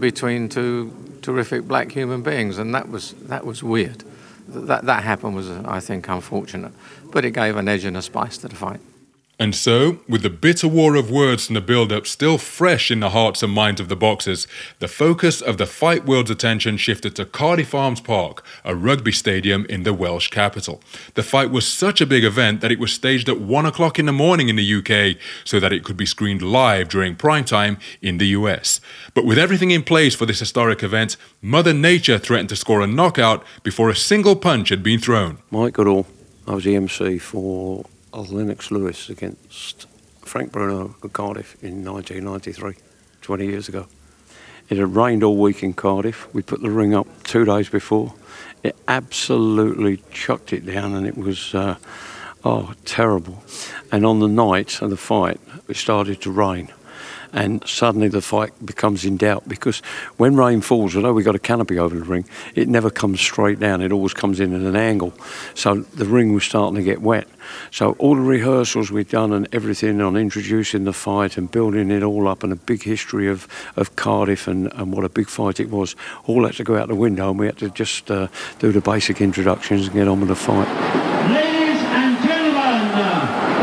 between 0.02 0.50
two 0.50 0.92
terrific 1.22 1.68
black 1.68 1.92
human 1.92 2.22
beings, 2.24 2.58
and 2.58 2.76
that 2.76 2.90
was 2.90 3.14
that 3.28 3.46
was 3.46 3.64
weird. 3.64 4.04
That 4.50 4.86
that 4.86 5.04
happened 5.04 5.36
was, 5.36 5.50
I 5.50 5.80
think, 5.80 6.10
unfortunate, 6.10 6.74
but 7.12 7.24
it 7.24 7.32
gave 7.32 7.56
an 7.56 7.70
edge 7.70 7.86
and 7.86 7.96
a 7.96 8.02
spice 8.02 8.38
to 8.40 8.50
the 8.50 8.56
fight. 8.56 8.82
And 9.42 9.56
so, 9.56 9.98
with 10.08 10.22
the 10.22 10.30
bitter 10.30 10.68
war 10.68 10.94
of 10.94 11.10
words 11.10 11.48
and 11.48 11.56
the 11.56 11.62
build 11.62 11.92
up 11.92 12.06
still 12.06 12.38
fresh 12.38 12.92
in 12.92 13.00
the 13.00 13.10
hearts 13.10 13.42
and 13.42 13.52
minds 13.52 13.82
of 13.82 13.90
the 13.90 13.96
boxers, 13.96 14.48
the 14.78 14.88
focus 14.88 15.42
of 15.42 15.58
the 15.58 15.66
fight 15.66 16.06
world's 16.06 16.30
attention 16.30 16.78
shifted 16.78 17.16
to 17.16 17.26
Cardiff 17.26 17.74
Arms 17.74 18.02
Park, 18.02 18.46
a 18.64 18.76
rugby 18.76 19.12
stadium 19.12 19.66
in 19.66 19.82
the 19.82 19.96
Welsh 19.96 20.28
capital. 20.28 20.80
The 21.16 21.24
fight 21.24 21.50
was 21.50 21.68
such 21.68 22.02
a 22.02 22.06
big 22.06 22.24
event 22.24 22.62
that 22.62 22.72
it 22.72 22.78
was 22.78 22.94
staged 22.94 23.30
at 23.30 23.42
1 23.42 23.66
o'clock 23.66 23.98
in 23.98 24.06
the 24.06 24.12
morning 24.12 24.48
in 24.48 24.58
the 24.58 24.76
UK 24.76 25.20
so 25.44 25.60
that 25.60 25.74
it 25.74 25.84
could 25.84 25.98
be 25.98 26.06
screened 26.06 26.44
live 26.44 26.88
during 26.88 27.16
prime 27.16 27.44
time 27.44 27.80
in 28.00 28.20
the 28.20 28.28
US. 28.38 28.80
But 29.16 29.26
with 29.26 29.40
everything 29.40 29.72
in 29.72 29.82
place 29.82 30.14
for 30.14 30.28
this 30.28 30.42
historic 30.42 30.84
event, 30.84 31.18
Mother 31.42 31.74
Nature 31.74 32.20
threatened 32.20 32.50
to 32.50 32.56
score 32.56 32.82
a 32.82 32.86
knockout 32.86 33.44
before 33.64 33.90
a 33.90 33.96
single 33.96 34.36
punch 34.36 34.70
had 34.70 34.84
been 34.84 35.00
thrown. 35.00 35.40
Mike 35.50 35.74
Goodall, 35.74 36.06
I 36.46 36.54
was 36.54 36.64
the 36.64 36.76
MC 36.76 37.18
for 37.18 37.86
of 38.14 38.32
Lennox 38.32 38.72
Lewis 38.72 39.10
against 39.10 39.88
Frank 40.22 40.52
Bruno 40.52 40.96
at 41.04 41.14
Cardiff 41.14 41.62
in 41.64 41.84
1993, 41.84 42.76
20 43.22 43.46
years 43.46 43.70
ago. 43.70 43.88
It 44.70 44.78
had 44.78 44.96
rained 44.96 45.24
all 45.24 45.38
week 45.38 45.64
in 45.64 45.74
Cardiff. 45.74 46.34
We 46.34 46.42
put 46.42 46.62
the 46.62 46.70
ring 46.70 46.94
up 46.94 47.08
two 47.24 47.46
days 47.46 47.70
before. 47.70 48.14
It 48.64 48.76
absolutely 48.88 50.02
chucked 50.12 50.54
it 50.54 50.66
down, 50.66 50.94
and 50.94 51.06
it 51.06 51.18
was 51.18 51.54
uh, 51.54 51.76
Oh, 52.44 52.74
terrible. 52.86 53.44
And 53.92 54.06
on 54.06 54.20
the 54.20 54.28
night 54.28 54.82
of 54.82 54.90
the 54.90 54.98
fight, 54.98 55.40
it 55.68 55.76
started 55.76 56.22
to 56.22 56.32
rain. 56.32 56.70
And 57.34 57.66
suddenly 57.68 58.08
the 58.08 58.22
fight 58.22 58.54
becomes 58.66 59.06
in 59.06 59.18
doubt 59.18 59.48
because 59.48 59.80
when 60.18 60.36
rain 60.36 60.62
falls, 60.62 60.96
although 60.96 61.14
we've 61.14 61.26
got 61.26 61.36
a 61.36 61.40
canopy 61.40 61.80
over 61.80 61.96
the 61.96 62.04
ring, 62.04 62.26
it 62.56 62.68
never 62.68 62.90
comes 62.90 63.22
straight 63.22 63.60
down. 63.60 63.82
It 63.82 63.92
always 63.92 64.14
comes 64.14 64.40
in 64.40 64.54
at 64.54 64.62
an 64.62 64.76
angle. 64.76 65.14
So 65.54 65.76
the 65.76 66.06
ring 66.06 66.34
was 66.34 66.44
starting 66.44 66.76
to 66.76 66.84
get 66.84 67.02
wet. 67.02 67.28
So 67.72 67.94
all 67.94 68.16
the 68.16 68.22
rehearsals 68.22 68.92
we'd 68.92 69.10
done 69.10 69.34
and 69.34 69.48
everything 69.52 70.02
on 70.02 70.16
introducing 70.16 70.84
the 70.84 70.94
fight 70.94 71.38
and 71.38 71.50
building 71.50 71.92
it 71.92 72.04
all 72.04 72.28
up 72.28 72.44
and 72.44 72.54
a 72.54 72.56
big 72.56 72.84
history 72.84 73.28
of, 73.28 73.48
of 73.76 73.96
Cardiff 73.96 74.48
and, 74.48 74.72
and 74.74 74.94
what 74.94 75.06
a 75.06 75.10
big 75.10 75.28
fight 75.28 75.60
it 75.60 75.70
was, 75.70 75.96
all 76.26 76.46
had 76.46 76.56
to 76.56 76.64
go 76.64 76.78
out 76.78 76.88
the 76.88 76.96
window 76.96 77.30
and 77.30 77.40
we 77.40 77.46
had 77.48 77.58
to 77.58 77.70
just 77.70 78.10
uh, 78.12 78.28
do 78.60 78.72
the 78.72 78.82
basic 78.82 79.22
introductions 79.22 79.88
and 79.88 79.96
get 79.96 80.08
on 80.08 80.20
with 80.20 80.30
the 80.30 80.36
fight. 80.36 80.68
Ladies 81.32 81.82
and 81.82 82.18
gentlemen, 82.24 82.92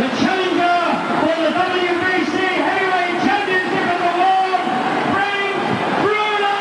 the 0.01 0.09
challenger 0.19 0.79
for 1.21 1.37
the 1.43 1.51
WBC 1.51 2.37
Heavyweight 2.69 3.19
Championship 3.23 3.89
of 3.95 4.01
the 4.01 4.15
World, 4.19 4.63
Frank 5.13 5.55
Bruno! 6.03 6.57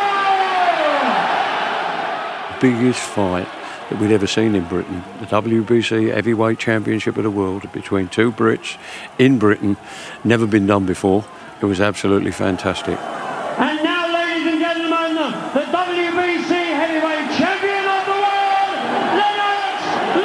Biggest 2.59 2.99
fight 2.99 3.47
that 3.89 3.99
we'd 3.99 4.11
ever 4.11 4.27
seen 4.27 4.55
in 4.55 4.65
Britain. 4.65 5.03
The 5.19 5.25
WBC 5.27 6.13
Heavyweight 6.13 6.59
Championship 6.59 7.17
of 7.17 7.23
the 7.23 7.31
World 7.31 7.71
between 7.71 8.07
two 8.07 8.31
Brits 8.31 8.77
in 9.17 9.39
Britain, 9.39 9.77
never 10.23 10.45
been 10.45 10.67
done 10.67 10.85
before. 10.85 11.25
It 11.61 11.65
was 11.65 11.79
absolutely 11.79 12.31
fantastic. 12.31 12.97
And 12.99 13.83
now, 13.83 14.13
ladies 14.13 14.53
and 14.53 14.59
gentlemen, 14.59 15.15
the 15.15 15.65
WBC 15.71 16.51
Heavyweight 16.51 17.37
Champion 17.37 17.85
of 17.87 18.05
the 18.05 18.17
World, 18.25 18.77
Lennox 19.17 19.77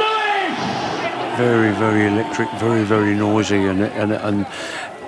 Lewis! 0.02 1.38
Very, 1.38 1.72
very 1.74 2.06
electric, 2.06 2.50
very, 2.60 2.84
very 2.84 3.14
noisy, 3.14 3.64
and 3.66 3.82
and, 3.82 4.12
and 4.12 4.46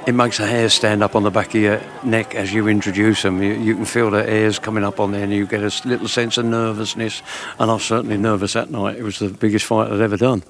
it 0.07 0.13
makes 0.13 0.39
the 0.39 0.47
hair 0.47 0.69
stand 0.69 1.03
up 1.03 1.17
on 1.17 1.23
the 1.23 1.31
back 1.31 1.49
of 1.49 1.61
your 1.61 1.81
neck 2.03 2.35
as 2.35 2.53
you 2.53 2.69
introduce 2.69 3.23
them. 3.23 3.43
You, 3.43 3.55
you 3.55 3.75
can 3.75 3.85
feel 3.85 4.11
the 4.11 4.23
hairs 4.23 4.59
coming 4.59 4.85
up 4.85 5.01
on 5.01 5.13
there, 5.13 5.25
and 5.25 5.33
you 5.33 5.47
get 5.47 5.63
a 5.63 5.89
little 5.89 6.09
sense 6.09 6.37
of 6.37 6.45
nervousness. 6.45 7.23
And 7.59 7.71
I 7.71 7.75
was 7.75 7.85
certainly 7.85 8.17
nervous 8.17 8.53
that 8.53 8.71
night. 8.71 8.97
It 8.97 9.03
was 9.03 9.19
the 9.19 9.29
biggest 9.29 9.65
fight 9.65 9.91
I'd 9.91 10.01
ever 10.01 10.17
done, 10.17 10.43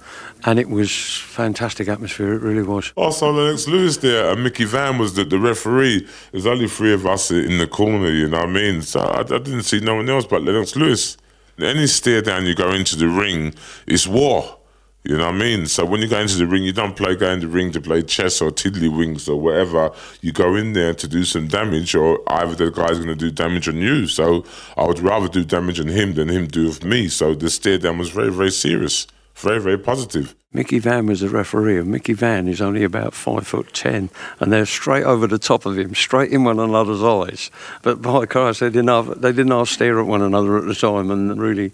and 0.44 0.58
it 0.58 0.68
was 0.68 0.90
fantastic 1.18 1.88
atmosphere. 1.88 2.32
It 2.34 2.42
really 2.42 2.62
was. 2.62 2.92
Also, 2.96 3.30
Lennox 3.30 3.68
Lewis 3.68 3.98
there, 3.98 4.32
and 4.32 4.42
Mickey 4.42 4.64
Vann 4.64 4.98
was 4.98 5.14
the, 5.14 5.24
the 5.24 5.38
referee. 5.38 6.06
There's 6.32 6.46
only 6.46 6.68
three 6.68 6.92
of 6.92 7.06
us 7.06 7.30
in 7.30 7.58
the 7.58 7.66
corner, 7.66 8.10
you 8.10 8.28
know 8.28 8.38
what 8.38 8.48
I 8.48 8.52
mean? 8.52 8.82
So 8.82 9.00
I, 9.00 9.20
I 9.20 9.22
didn't 9.22 9.62
see 9.62 9.80
no 9.80 9.96
one 9.96 10.08
else 10.08 10.26
but 10.26 10.42
Lennox 10.42 10.74
Lewis. 10.74 11.16
Any 11.60 11.86
stare 11.86 12.20
down 12.20 12.46
you 12.46 12.54
go 12.54 12.72
into 12.72 12.96
the 12.96 13.08
ring, 13.08 13.54
it's 13.86 14.08
war. 14.08 14.58
You 15.06 15.18
know 15.18 15.26
what 15.26 15.34
I 15.34 15.38
mean? 15.38 15.66
So 15.66 15.84
when 15.84 16.00
you 16.00 16.08
go 16.08 16.18
into 16.18 16.38
the 16.38 16.46
ring, 16.46 16.64
you 16.64 16.72
don't 16.72 16.96
play 16.96 17.14
go 17.14 17.28
in 17.30 17.40
the 17.40 17.46
ring 17.46 17.72
to 17.72 17.80
play 17.80 18.00
chess 18.00 18.40
or 18.40 18.50
tiddlywinks 18.50 19.28
or 19.28 19.36
whatever. 19.36 19.92
You 20.22 20.32
go 20.32 20.56
in 20.56 20.72
there 20.72 20.94
to 20.94 21.06
do 21.06 21.24
some 21.24 21.46
damage, 21.46 21.94
or 21.94 22.22
either 22.26 22.54
the 22.54 22.70
guy's 22.70 22.96
going 22.96 23.08
to 23.08 23.14
do 23.14 23.30
damage 23.30 23.68
on 23.68 23.76
you. 23.76 24.06
So 24.06 24.46
I 24.78 24.86
would 24.86 25.00
rather 25.00 25.28
do 25.28 25.44
damage 25.44 25.78
on 25.78 25.88
him 25.88 26.14
than 26.14 26.30
him 26.30 26.46
do 26.46 26.64
with 26.68 26.84
me. 26.84 27.08
So 27.08 27.34
the 27.34 27.50
stare 27.50 27.76
down 27.76 27.98
was 27.98 28.08
very, 28.08 28.32
very 28.32 28.50
serious, 28.50 29.06
very, 29.34 29.60
very 29.60 29.76
positive. 29.76 30.34
Mickey 30.54 30.78
Vann 30.78 31.06
was 31.06 31.20
the 31.20 31.28
referee, 31.28 31.80
and 31.80 31.88
Mickey 31.88 32.14
Vann 32.14 32.48
is 32.48 32.62
only 32.62 32.82
about 32.82 33.12
five 33.12 33.46
foot 33.46 33.74
ten, 33.74 34.08
and 34.40 34.50
they're 34.50 34.64
straight 34.64 35.04
over 35.04 35.26
the 35.26 35.38
top 35.38 35.66
of 35.66 35.76
him, 35.76 35.94
straight 35.94 36.30
in 36.30 36.44
one 36.44 36.58
another's 36.58 37.02
eyes. 37.02 37.50
But 37.82 38.00
by 38.00 38.24
Christ, 38.24 38.60
they 38.60 38.70
didn't 38.70 38.88
have, 38.88 39.20
they 39.20 39.32
didn't 39.32 39.66
stare 39.66 40.00
at 40.00 40.06
one 40.06 40.22
another 40.22 40.56
at 40.56 40.64
the 40.64 40.74
time, 40.74 41.10
and 41.10 41.38
really, 41.42 41.72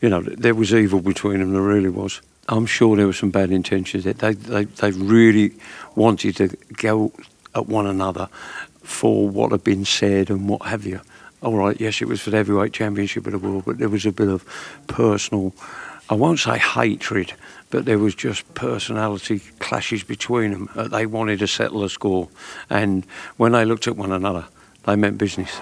you 0.00 0.08
know, 0.08 0.22
there 0.22 0.54
was 0.54 0.72
evil 0.72 1.02
between 1.02 1.40
them. 1.40 1.52
There 1.52 1.60
really 1.60 1.90
was. 1.90 2.22
I'm 2.48 2.66
sure 2.66 2.96
there 2.96 3.06
were 3.06 3.12
some 3.12 3.30
bad 3.30 3.50
intentions. 3.50 4.04
They 4.04 4.12
they 4.12 4.64
they, 4.64 4.90
really 4.90 5.52
wanted 5.94 6.36
to 6.36 6.48
go 6.76 7.12
at 7.54 7.66
one 7.68 7.86
another 7.86 8.28
for 8.82 9.28
what 9.28 9.52
had 9.52 9.64
been 9.64 9.84
said 9.84 10.30
and 10.30 10.48
what 10.48 10.62
have 10.62 10.84
you. 10.84 11.00
All 11.42 11.56
right, 11.56 11.80
yes, 11.80 12.02
it 12.02 12.08
was 12.08 12.20
for 12.20 12.30
the 12.30 12.36
heavyweight 12.36 12.72
championship 12.72 13.26
of 13.26 13.32
the 13.32 13.38
world, 13.38 13.64
but 13.64 13.78
there 13.78 13.88
was 13.88 14.04
a 14.04 14.12
bit 14.12 14.28
of 14.28 14.44
personal, 14.88 15.54
I 16.10 16.14
won't 16.14 16.38
say 16.38 16.58
hatred, 16.58 17.32
but 17.70 17.86
there 17.86 17.98
was 17.98 18.14
just 18.14 18.52
personality 18.54 19.38
clashes 19.58 20.02
between 20.02 20.50
them. 20.50 20.68
Uh, 20.74 20.88
they 20.88 21.06
wanted 21.06 21.38
to 21.38 21.46
settle 21.46 21.82
a 21.82 21.88
score, 21.88 22.28
and 22.68 23.06
when 23.38 23.52
they 23.52 23.64
looked 23.64 23.86
at 23.86 23.96
one 23.96 24.12
another, 24.12 24.44
they 24.84 24.96
meant 24.96 25.16
business. 25.16 25.60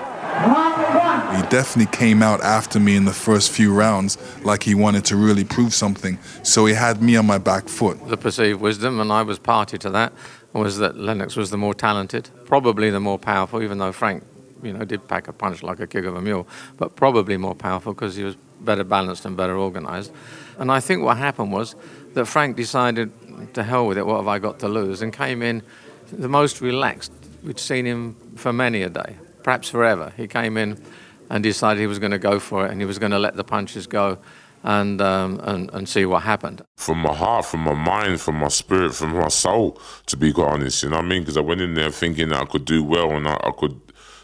He 1.35 1.42
definitely 1.49 1.97
came 1.97 2.23
out 2.23 2.40
after 2.42 2.80
me 2.80 2.97
in 2.97 3.04
the 3.04 3.12
first 3.12 3.50
few 3.50 3.75
rounds 3.75 4.16
like 4.44 4.62
he 4.62 4.75
wanted 4.75 5.04
to 5.06 5.16
really 5.16 5.44
prove 5.44 5.75
something. 5.75 6.18
So 6.42 6.64
he 6.64 6.75
had 6.75 7.02
me 7.02 7.16
on 7.16 7.26
my 7.26 7.37
back 7.37 7.68
foot. 7.68 8.08
The 8.08 8.16
perceived 8.16 8.61
wisdom, 8.61 8.99
and 8.99 9.12
I 9.12 9.23
was 9.23 9.38
party 9.38 9.76
to 9.78 9.90
that, 9.90 10.12
was 10.52 10.78
that 10.78 10.97
Lennox 10.97 11.37
was 11.37 11.50
the 11.50 11.58
more 11.58 11.75
talented, 11.75 12.30
probably 12.47 12.90
the 12.90 13.00
more 13.00 13.18
powerful, 13.18 13.62
even 13.62 13.78
though 13.78 13.92
Frank, 13.92 14.25
you 14.62 14.73
know, 14.73 14.85
did 14.85 15.06
pack 15.06 15.28
a 15.28 15.32
punch 15.32 15.62
like 15.62 15.80
a 15.80 15.87
kick 15.87 16.06
of 16.06 16.16
a 16.16 16.23
mule, 16.23 16.49
but 16.78 16.97
probably 16.97 17.37
more 17.37 17.54
powerful 17.54 17.92
because 17.92 18.16
he 18.16 18.25
was 18.25 18.37
better 18.61 18.82
balanced 18.82 19.25
and 19.25 19.37
better 19.37 19.58
organised. 19.58 20.12
And 20.58 20.73
I 20.73 20.80
think 20.80 21.02
what 21.02 21.18
happened 21.18 21.52
was 21.52 21.76
that 22.14 22.25
Frank 22.25 22.56
decided, 22.56 23.12
to 23.54 23.62
hell 23.62 23.87
with 23.87 23.99
it, 23.99 24.06
what 24.06 24.16
have 24.16 24.28
I 24.28 24.38
got 24.38 24.58
to 24.61 24.68
lose, 24.68 25.02
and 25.02 25.12
came 25.12 25.42
in 25.42 25.62
the 26.11 26.28
most 26.28 26.61
relaxed 26.61 27.12
we'd 27.42 27.58
seen 27.58 27.85
him 27.85 28.16
for 28.37 28.52
many 28.52 28.82
a 28.82 28.88
day, 28.88 29.16
perhaps 29.42 29.68
forever. 29.68 30.12
He 30.16 30.26
came 30.26 30.56
in 30.56 30.82
and 31.30 31.42
decided 31.42 31.80
he 31.80 31.87
was 31.87 31.99
going 31.99 32.12
to 32.12 32.18
go 32.18 32.38
for 32.38 32.66
it 32.66 32.70
and 32.70 32.80
he 32.80 32.87
was 32.87 32.99
going 32.99 33.12
to 33.12 33.18
let 33.18 33.37
the 33.37 33.44
punches 33.44 33.87
go 33.87 34.18
and, 34.64 35.00
um, 35.00 35.40
and, 35.44 35.70
and 35.73 35.88
see 35.88 36.04
what 36.04 36.23
happened. 36.23 36.62
from 36.76 36.99
my 36.99 37.14
heart, 37.14 37.44
from 37.44 37.61
my 37.61 37.75
mind, 37.75 38.20
from 38.20 38.37
my 38.37 38.49
spirit, 38.49 38.94
from 38.94 39.12
my 39.12 39.28
soul, 39.28 39.80
to 40.06 40.16
be 40.16 40.32
quite 40.32 40.49
honest. 40.49 40.82
You 40.82 40.90
know 40.90 40.97
what 40.97 41.04
I 41.04 41.08
mean? 41.08 41.23
Because 41.23 41.37
I 41.37 41.40
went 41.40 41.61
in 41.61 41.75
there 41.75 41.90
thinking 41.90 42.30
that 42.30 42.40
I 42.40 42.44
could 42.44 42.64
do 42.64 42.82
well, 42.82 43.12
and 43.12 43.28
I, 43.28 43.35
I 43.35 43.52
could, 43.56 43.80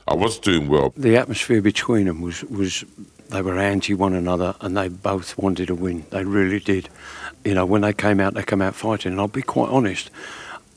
I 0.08 0.14
was 0.14 0.38
doing 0.38 0.68
well. 0.68 0.92
The 0.96 1.16
atmosphere 1.16 1.62
between 1.62 2.06
them 2.06 2.20
was, 2.20 2.42
was 2.44 2.84
they 3.30 3.42
were 3.42 3.58
anti 3.58 3.94
one 3.94 4.14
another 4.14 4.54
and 4.61 4.76
they 4.76 4.88
both 4.88 5.37
wanted 5.38 5.68
to 5.68 5.75
win. 5.75 6.04
They 6.11 6.25
really 6.25 6.61
did. 6.61 6.88
You 7.44 7.54
know, 7.54 7.66
when 7.66 7.82
they 7.82 7.92
came 7.92 8.20
out, 8.20 8.34
they 8.34 8.42
came 8.42 8.62
out 8.62 8.75
fighting. 8.75 9.12
And 9.12 9.20
I'll 9.20 9.28
be 9.28 9.42
quite 9.42 9.70
honest, 9.70 10.11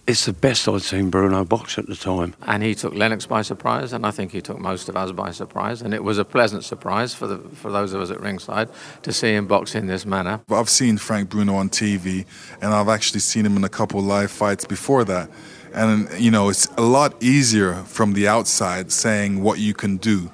it's 0.08 0.26
the 0.26 0.32
best 0.32 0.68
I'd 0.70 0.82
seen 0.82 1.10
Bruno 1.10 1.44
box 1.44 1.78
at 1.78 1.86
the 1.86 1.96
time. 1.96 2.34
And 2.44 2.64
he 2.64 2.74
took 2.74 2.94
Lennox 2.94 3.26
by 3.26 3.42
surprise, 3.42 3.92
and 3.92 4.06
I 4.06 4.12
think 4.12 4.32
he 4.32 4.42
took 4.42 4.58
most 4.58 4.88
of 4.88 4.96
us 4.96 5.12
by 5.12 5.32
surprise. 5.32 5.82
And 5.82 5.94
it 5.94 6.02
was 6.02 6.18
a 6.18 6.24
pleasant 6.24 6.64
surprise 6.64 7.14
for, 7.14 7.28
the, 7.28 7.38
for 7.56 7.70
those 7.70 7.92
of 7.92 8.00
us 8.00 8.10
at 8.10 8.22
ringside 8.22 8.70
to 9.04 9.12
see 9.12 9.34
him 9.34 9.48
box 9.48 9.76
in 9.76 9.88
this 9.88 10.06
manner. 10.06 10.40
But 10.48 10.62
I've 10.62 10.70
seen 10.70 10.98
Frank 10.98 11.30
Bruno 11.30 11.56
on 11.56 11.70
TV, 11.70 12.26
and 12.62 12.74
I've 12.74 12.88
actually 12.88 13.20
seen 13.20 13.46
him 13.46 13.58
in 13.58 13.66
a 13.66 13.70
couple 13.70 14.02
live 14.02 14.32
fights 14.32 14.64
before 14.64 15.04
that. 15.04 15.30
And, 15.74 16.10
you 16.18 16.32
know, 16.32 16.48
it's 16.48 16.68
a 16.78 16.82
lot 16.82 17.22
easier 17.22 17.76
from 17.84 18.14
the 18.14 18.30
outside 18.30 18.94
saying 18.94 19.44
what 19.44 19.60
you 19.60 19.74
can 19.74 19.98
do. 19.98 20.32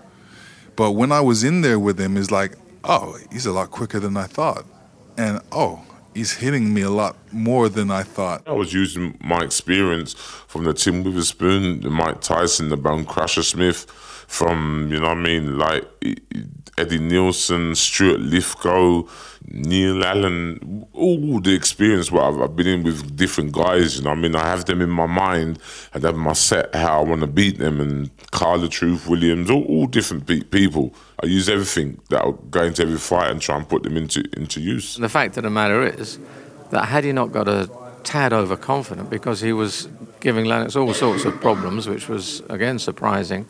But 0.76 0.92
when 0.92 1.12
I 1.12 1.22
was 1.22 1.44
in 1.44 1.62
there 1.62 1.80
with 1.80 2.00
him, 2.00 2.16
it's 2.16 2.30
like, 2.30 2.54
oh, 2.84 3.18
he's 3.32 3.48
a 3.48 3.52
lot 3.52 3.72
quicker 3.72 4.00
than 4.00 4.18
I 4.18 4.28
thought. 4.28 4.66
And, 5.18 5.42
oh, 5.52 5.84
he's 6.14 6.34
hitting 6.34 6.74
me 6.74 6.82
a 6.82 6.90
lot 6.90 7.16
more 7.32 7.70
than 7.70 7.92
I 7.92 8.04
thought. 8.04 8.44
I 8.48 8.54
was 8.54 8.74
using 8.74 9.18
my 9.22 9.42
experience 9.42 10.14
from 10.14 10.64
the 10.64 10.74
Tim 10.74 11.04
Witherspoon, 11.04 11.82
the 11.82 11.90
Mike 11.90 12.22
Tyson, 12.22 12.70
the 12.70 12.78
Bone 12.78 13.06
Crusher 13.06 13.44
Smith, 13.44 13.90
from, 14.28 14.90
you 14.92 15.00
know 15.00 15.10
what 15.10 15.18
I 15.18 15.22
mean, 15.22 15.58
like 15.58 15.84
Eddie 16.78 17.00
Nielsen, 17.00 17.76
Stuart 17.76 18.20
Lithgow, 18.20 19.04
Neil 19.48 20.04
Allen, 20.04 20.88
all 20.94 21.40
the 21.40 21.54
experience 21.54 22.12
what 22.12 22.24
I've, 22.24 22.42
I've 22.42 22.56
been 22.56 22.68
in 22.68 22.84
with 22.84 23.16
different 23.16 23.52
guys, 23.52 23.98
you 23.98 24.04
know 24.04 24.12
I 24.12 24.16
mean? 24.16 24.36
I 24.36 24.48
have 24.48 24.66
them 24.66 24.82
in 24.82 24.90
my 24.90 25.06
mind 25.06 25.60
and 25.94 26.04
have 26.04 26.16
my 26.16 26.34
set 26.34 26.74
how 26.74 27.02
I 27.02 27.04
want 27.04 27.22
to 27.22 27.28
beat 27.28 27.60
them 27.60 27.80
and 27.80 28.10
Carla 28.32 28.70
Truth 28.70 29.08
Williams, 29.08 29.52
all, 29.52 29.64
all 29.66 29.86
different 29.86 30.26
pe- 30.26 30.42
people. 30.42 30.94
I 31.22 31.28
use 31.28 31.48
everything 31.48 32.02
that 32.10 32.22
I'll 32.22 32.32
go 32.32 32.64
into 32.64 32.82
every 32.82 32.98
fight 32.98 33.30
and 33.30 33.40
try 33.40 33.56
and 33.58 33.70
put 33.70 33.84
them 33.84 33.96
into, 33.96 34.24
into 34.36 34.60
use. 34.60 34.96
And 34.96 35.04
the 35.04 35.10
fact 35.10 35.38
of 35.38 35.44
the 35.44 35.52
matter 35.52 35.84
is 35.84 36.18
that 36.72 36.86
had 36.86 37.04
he 37.04 37.12
not 37.12 37.32
got 37.32 37.48
a 37.48 37.70
tad 38.04 38.34
overconfident 38.34 39.10
because 39.10 39.42
he 39.42 39.54
was 39.54 39.88
giving 40.20 40.46
Lennox 40.46 40.76
all 40.76 40.94
sorts 40.94 41.24
of 41.26 41.40
problems, 41.40 41.88
which 41.88 42.10
was 42.10 42.42
again 42.50 42.80
surprising, 42.80 43.46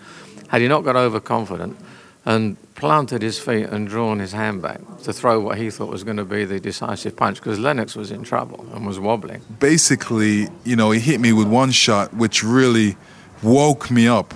had 0.50 0.62
he 0.62 0.68
not 0.68 0.84
got 0.84 0.96
overconfident 0.96 1.78
and 2.26 2.58
planted 2.76 3.22
his 3.22 3.38
feet 3.40 3.66
and 3.66 3.88
drawn 3.88 4.20
his 4.20 4.32
hand 4.32 4.62
back 4.62 4.80
to 5.04 5.14
throw 5.14 5.40
what 5.40 5.58
he 5.58 5.70
thought 5.70 5.90
was 5.90 6.04
going 6.04 6.18
to 6.18 6.26
be 6.26 6.46
the 6.46 6.60
decisive 6.60 7.16
punch 7.16 7.38
because 7.38 7.60
Lennox 7.60 7.96
was 7.96 8.12
in 8.12 8.24
trouble 8.24 8.66
and 8.74 8.86
was 8.86 9.00
wobbling. 9.00 9.42
Basically, 9.60 10.48
you 10.64 10.76
know, 10.76 10.92
he 10.92 11.00
hit 11.00 11.20
me 11.20 11.34
with 11.34 11.48
one 11.48 11.72
shot, 11.72 12.14
which 12.14 12.44
really 12.44 12.96
woke 13.42 13.92
me 13.92 14.08
up. 14.08 14.34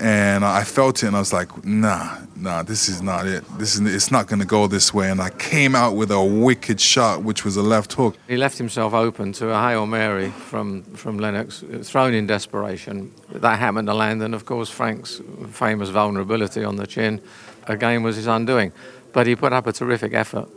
And 0.00 0.44
I 0.44 0.64
felt 0.64 1.02
it, 1.02 1.06
and 1.06 1.16
I 1.16 1.20
was 1.20 1.32
like, 1.32 1.64
"Nah, 1.64 2.18
nah, 2.36 2.62
this 2.62 2.88
is 2.88 3.02
not 3.02 3.26
it. 3.26 3.44
This 3.58 3.74
is 3.74 3.80
it's 3.94 4.10
not 4.10 4.26
going 4.26 4.40
to 4.40 4.46
go 4.46 4.66
this 4.66 4.92
way." 4.92 5.10
And 5.10 5.20
I 5.20 5.30
came 5.30 5.74
out 5.74 5.96
with 5.96 6.10
a 6.10 6.22
wicked 6.22 6.80
shot, 6.80 7.22
which 7.22 7.44
was 7.44 7.56
a 7.56 7.62
left 7.62 7.92
hook. 7.94 8.16
He 8.28 8.36
left 8.36 8.58
himself 8.58 8.92
open 8.92 9.32
to 9.34 9.50
a 9.50 9.60
Hail 9.60 9.86
Mary 9.86 10.30
from, 10.30 10.82
from 10.82 11.18
Lennox, 11.18 11.64
thrown 11.82 12.14
in 12.14 12.26
desperation. 12.26 13.12
That 13.30 13.58
happened 13.58 13.88
to 13.88 13.94
land, 13.94 14.22
and 14.22 14.34
of 14.34 14.44
course, 14.44 14.70
Frank's 14.70 15.20
famous 15.50 15.88
vulnerability 15.88 16.64
on 16.64 16.76
the 16.76 16.86
chin 16.86 17.20
again 17.66 18.02
was 18.02 18.16
his 18.16 18.26
undoing. 18.26 18.72
But 19.12 19.26
he 19.26 19.36
put 19.36 19.52
up 19.52 19.66
a 19.66 19.72
terrific 19.72 20.12
effort 20.12 20.48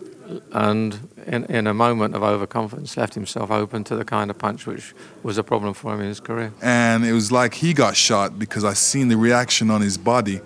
and 0.51 1.10
in, 1.25 1.46
in 1.46 1.67
a 1.67 1.74
moment 1.74 2.15
of 2.15 2.24
overconfidence 2.24 2.98
left 2.98 3.13
himself 3.13 3.51
open 3.51 3.84
to 3.86 3.96
the 3.96 4.03
kind 4.03 4.29
of 4.29 4.38
punch 4.38 4.65
which 4.65 4.93
was 5.24 5.38
a 5.38 5.43
problem 5.43 5.74
for 5.74 5.93
him 5.93 6.01
in 6.01 6.07
his 6.07 6.19
career. 6.19 6.51
And 6.62 7.05
it 7.05 7.13
was 7.13 7.31
like 7.31 7.53
he 7.55 7.74
got 7.74 7.96
shot 7.96 8.38
because 8.38 8.63
I 8.63 8.74
seen 8.74 9.07
the 9.07 9.17
reaction 9.17 9.69
on 9.69 9.81
his 9.81 9.98
body. 9.98 10.41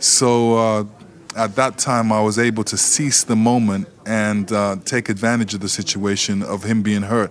So 0.00 0.54
uh, 0.56 0.84
at 1.36 1.54
that 1.56 1.78
time, 1.78 2.10
I 2.10 2.20
was 2.22 2.38
able 2.38 2.64
to 2.64 2.76
seize 2.76 3.24
the 3.24 3.36
moment 3.36 3.86
and 4.06 4.50
uh, 4.50 4.76
take 4.84 5.08
advantage 5.08 5.54
of 5.54 5.60
the 5.60 5.68
situation 5.68 6.42
of 6.42 6.64
him 6.64 6.82
being 6.82 7.02
hurt 7.02 7.30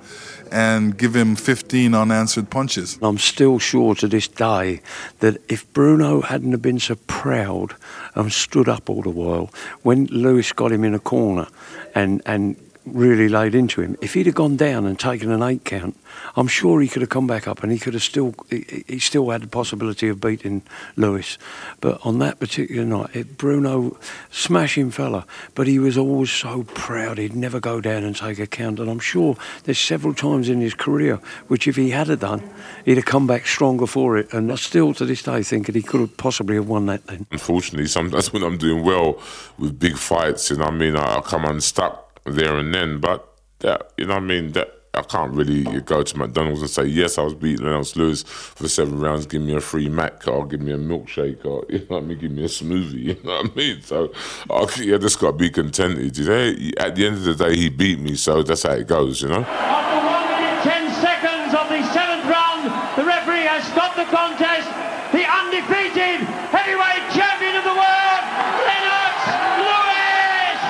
and 0.52 0.98
give 0.98 1.16
him 1.16 1.36
15 1.36 1.94
unanswered 1.94 2.50
punches. 2.50 2.98
I'm 3.02 3.18
still 3.18 3.60
sure 3.60 3.96
to 3.96 4.08
this 4.08 4.28
day 4.28 4.82
that 5.20 5.38
if 5.50 5.72
Bruno 5.74 6.22
hadn't 6.22 6.52
have 6.52 6.62
been 6.62 6.80
so 6.80 6.96
proud 7.08 7.76
and 8.16 8.32
stood 8.32 8.70
up 8.70 8.90
all 8.90 9.02
the 9.02 9.10
while, 9.10 9.50
when 9.82 10.06
Lewis 10.06 10.54
got 10.54 10.72
him 10.72 10.84
in 10.84 10.94
a 10.94 11.00
corner 11.00 11.48
and, 11.96 12.22
and 12.26 12.56
really 12.94 13.30
laid 13.30 13.56
into 13.56 13.82
him. 13.82 13.96
If 14.02 14.14
he'd 14.14 14.26
have 14.26 14.36
gone 14.36 14.56
down 14.56 14.86
and 14.86 15.00
taken 15.00 15.32
an 15.32 15.42
eight 15.42 15.66
count, 15.66 15.98
I'm 16.36 16.48
sure 16.48 16.82
he 16.82 16.88
could 16.88 17.02
have 17.02 17.10
come 17.10 17.28
back 17.28 17.48
up 17.48 17.64
and 17.64 17.72
he 17.72 17.80
could 17.80 17.94
have 17.94 18.04
still 18.04 18.34
he, 18.50 18.84
he 18.88 19.00
still 19.00 19.30
had 19.30 19.42
the 19.42 19.48
possibility 19.48 20.08
of 20.10 20.22
beating 20.22 20.62
Lewis. 20.96 21.38
But 21.82 22.00
on 22.06 22.20
that 22.20 22.40
particular 22.40 22.86
night, 22.86 23.16
it, 23.16 23.38
Bruno, 23.38 23.98
smashing 24.32 24.92
fella, 24.92 25.26
but 25.56 25.68
he 25.68 25.80
was 25.80 25.98
always 25.98 26.32
so 26.32 26.64
proud 26.64 27.18
he'd 27.18 27.36
never 27.36 27.60
go 27.60 27.82
down 27.82 28.04
and 28.04 28.16
take 28.16 28.40
a 28.40 28.48
count. 28.48 28.80
And 28.80 28.90
I'm 28.90 29.00
sure 29.00 29.36
there's 29.64 29.80
several 29.80 30.14
times 30.14 30.50
in 30.50 30.62
his 30.62 30.74
career 30.74 31.20
which 31.48 31.68
if 31.68 31.76
he 31.76 31.90
had 31.92 32.08
have 32.08 32.20
done, 32.20 32.50
he'd 32.86 32.98
have 32.98 33.06
come 33.06 33.28
back 33.28 33.46
stronger 33.46 33.88
for 33.88 34.18
it. 34.18 34.34
And 34.34 34.52
I 34.52 34.56
still 34.56 34.94
to 34.96 35.06
this 35.06 35.24
day 35.24 35.44
think 35.44 35.66
that 35.68 35.76
he 35.76 35.82
could 35.82 36.02
have 36.02 36.18
possibly 36.18 36.56
have 36.56 36.68
won 36.68 36.86
that 36.88 37.06
then. 37.08 37.26
Unfortunately, 37.32 37.88
sometimes 37.88 38.34
when 38.34 38.44
I'm 38.44 38.58
doing 38.58 38.84
well 38.84 39.22
with 39.58 39.80
big 39.80 39.98
fights, 39.98 40.52
and 40.52 40.62
I 40.62 40.72
mean, 40.72 40.96
I, 40.96 41.22
come 41.22 41.46
unstuck 41.46 42.09
there 42.36 42.58
and 42.58 42.74
then. 42.74 43.00
But 43.00 43.28
that, 43.60 43.94
you 43.98 44.06
know 44.06 44.16
what 44.16 44.24
I 44.24 44.26
mean? 44.26 44.52
That 44.54 44.74
I 44.94 45.04
can't 45.04 45.34
really 45.34 45.64
go 45.82 46.02
to 46.02 46.18
McDonald's 46.18 46.62
and 46.62 46.70
say, 46.70 46.86
yes, 46.86 47.18
I 47.18 47.22
was 47.22 47.36
beating 47.36 47.66
Lennox 47.66 47.96
Lewis 47.96 48.24
for 48.24 48.68
seven 48.68 49.00
rounds, 49.00 49.28
give 49.28 49.42
me 49.42 49.56
a 49.56 49.62
free 49.62 49.88
Mac 49.88 50.28
or 50.28 50.48
give 50.48 50.62
me 50.62 50.72
a 50.72 50.78
milkshake 50.78 51.46
or, 51.46 51.64
you 51.70 51.80
know 51.80 51.86
what 51.88 52.04
I 52.04 52.06
mean, 52.08 52.18
give 52.18 52.32
me 52.32 52.44
a 52.44 52.48
smoothie, 52.48 52.94
you 53.04 53.18
know 53.24 53.42
what 53.42 53.52
I 53.52 53.56
mean? 53.56 53.82
So, 53.82 54.12
I, 54.50 54.68
yeah, 54.82 54.98
just 54.98 55.20
got 55.20 55.32
to 55.32 55.38
be 55.38 55.50
contented, 55.52 56.18
you 56.18 56.26
know? 56.26 56.56
At 56.78 56.96
the 56.96 57.06
end 57.06 57.18
of 57.18 57.24
the 57.24 57.36
day, 57.36 57.56
he 57.56 57.70
beat 57.70 58.00
me, 58.00 58.16
so 58.16 58.42
that's 58.42 58.64
how 58.64 58.74
it 58.74 58.88
goes, 58.88 59.22
you 59.22 59.30
know? 59.30 59.46
After 59.46 60.06
one 60.06 60.26
minute, 60.26 60.64
ten 60.64 60.90
seconds 61.02 61.54
of 61.54 61.70
the 61.70 61.82
seventh 61.94 62.26
round, 62.26 62.66
the 62.98 63.06
referee 63.06 63.46
has 63.46 63.64
stopped 63.70 63.96
the 63.96 64.06
contest. 64.06 64.68
The 65.12 65.26
undefeated 65.26 66.22
heavyweight 66.54 67.10
champion 67.18 67.58
of 67.58 67.64
the 67.66 67.74
world, 67.74 68.24
Lennox 68.62 69.18
Lewis! 69.58 70.62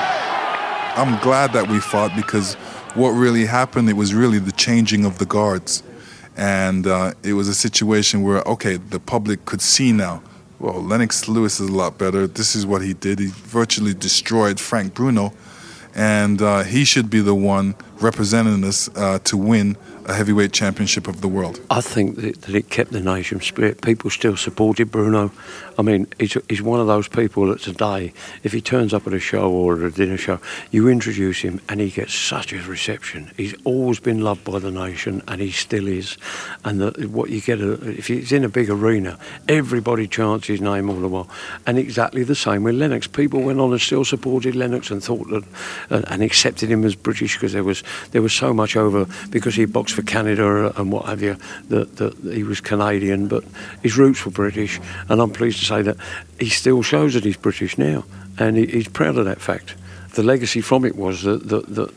I'm 1.00 1.18
glad 1.22 1.54
that 1.54 1.70
we 1.70 1.80
fought 1.80 2.14
because 2.14 2.56
what 2.94 3.12
really 3.12 3.46
happened, 3.46 3.90
it 3.90 3.94
was 3.94 4.14
really 4.14 4.38
the 4.38 4.52
changing 4.52 5.06
of 5.06 5.18
the 5.18 5.26
guards. 5.26 5.82
And 6.36 6.86
uh, 6.86 7.14
it 7.24 7.34
was 7.36 7.48
a 7.48 7.56
situation 7.56 8.22
where, 8.22 8.42
okay, 8.42 8.76
the 8.76 9.00
public 9.00 9.46
could 9.46 9.62
see 9.62 9.94
now. 9.94 10.22
Well, 10.60 10.84
Lennox 10.84 11.30
Lewis 11.30 11.62
is 11.62 11.70
a 11.70 11.72
lot 11.72 11.98
better. 11.98 12.28
This 12.28 12.54
is 12.54 12.66
what 12.66 12.82
he 12.82 12.94
did. 12.94 13.20
He 13.20 13.28
virtually 13.28 13.94
destroyed 13.94 14.60
Frank 14.60 14.94
Bruno. 14.94 15.32
And 15.96 16.42
uh, 16.42 16.64
he 16.64 16.84
should 16.84 17.10
be 17.10 17.22
the 17.22 17.34
one 17.34 17.76
representing 18.02 18.66
us 18.66 18.90
uh, 18.94 19.20
to 19.20 19.38
win 19.38 19.78
a 20.10 20.14
heavyweight 20.14 20.52
championship 20.52 21.08
of 21.08 21.22
the 21.22 21.28
world. 21.28 21.62
I 21.70 21.82
think 21.82 22.16
that, 22.18 22.42
that 22.42 22.56
it 22.56 22.70
kept 22.70 22.92
the 22.92 23.00
nation 23.00 23.40
spirit. 23.42 23.82
People 23.82 24.10
still 24.10 24.36
supported 24.36 24.92
Bruno. 24.92 25.32
I 25.78 25.82
mean, 25.82 26.08
he's, 26.18 26.36
he's 26.50 26.62
one 26.62 26.80
of 26.80 26.88
those 26.88 27.08
people 27.08 27.48
that 27.48 27.62
today, 27.62 28.12
if 28.44 28.52
he 28.52 28.60
turns 28.60 28.94
up 28.94 29.06
at 29.06 29.14
a 29.14 29.20
show 29.20 29.52
or 29.52 29.78
at 29.78 29.84
a 29.84 29.92
dinner 29.92 30.18
show, 30.18 30.40
you 30.72 30.90
introduce 30.90 31.42
him 31.42 31.62
and 31.70 31.80
he 31.80 31.90
gets 31.90 32.14
such 32.14 32.52
a 32.52 32.58
reception. 32.64 33.32
He's 33.38 33.56
always 33.64 34.00
been 34.00 34.22
loved 34.22 34.44
by 34.44 34.60
the 34.60 34.72
nation 34.72 35.22
and 35.28 35.40
he 35.40 35.52
still 35.52 35.88
is. 35.88 36.18
And 36.66 36.82
the, 36.82 37.08
what 37.08 37.30
you 37.30 37.40
get, 37.40 37.62
uh, 37.62 37.78
if 37.84 38.08
he's 38.08 38.32
in 38.32 38.44
a 38.44 38.50
big 38.50 38.70
arena, 38.70 39.18
everybody 39.48 40.08
chants 40.08 40.48
his 40.48 40.60
name 40.60 40.90
all 40.90 41.00
the 41.00 41.08
while. 41.08 41.30
And 41.68 41.78
exactly 41.78 42.24
the 42.24 42.36
same 42.36 42.64
with 42.64 42.76
Lennox. 42.76 43.06
People 43.06 43.44
went 43.44 43.60
on 43.60 43.72
and 43.72 43.80
still 43.80 44.04
supported 44.04 44.56
Lennox 44.56 44.90
and 44.90 45.04
thought 45.04 45.30
that, 45.30 45.44
and, 45.92 46.08
and 46.10 46.24
accepted 46.24 46.70
him 46.70 46.84
as 46.84 46.96
British 46.96 47.36
because 47.36 47.54
there 47.54 47.64
was 47.64 47.84
there 48.12 48.22
was 48.22 48.34
so 48.34 48.54
much 48.54 48.76
over 48.76 49.06
because 49.30 49.56
he 49.56 49.66
boxed 49.66 49.99
for 50.00 50.06
Canada 50.06 50.74
and 50.80 50.92
what 50.92 51.06
have 51.06 51.22
you 51.22 51.36
that, 51.70 51.98
that 51.98 52.16
he 52.34 52.44
was 52.44 52.62
Canadian, 52.62 53.28
but 53.28 53.44
his 53.84 53.98
roots 53.98 54.24
were 54.26 54.32
British. 54.32 54.80
And 55.10 55.22
I'm 55.22 55.32
pleased 55.32 55.60
to 55.60 55.66
say 55.66 55.82
that 55.82 55.98
he 56.40 56.50
still 56.50 56.82
shows 56.82 57.14
that 57.14 57.24
he's 57.24 57.38
British 57.38 57.78
now, 57.78 58.06
and 58.38 58.58
he, 58.58 58.66
he's 58.66 58.88
proud 58.88 59.18
of 59.18 59.26
that 59.26 59.42
fact. 59.42 59.76
The 60.14 60.24
legacy 60.24 60.62
from 60.62 60.86
it 60.86 60.96
was 60.96 61.24
that, 61.24 61.48
that, 61.50 61.76
that 61.76 61.94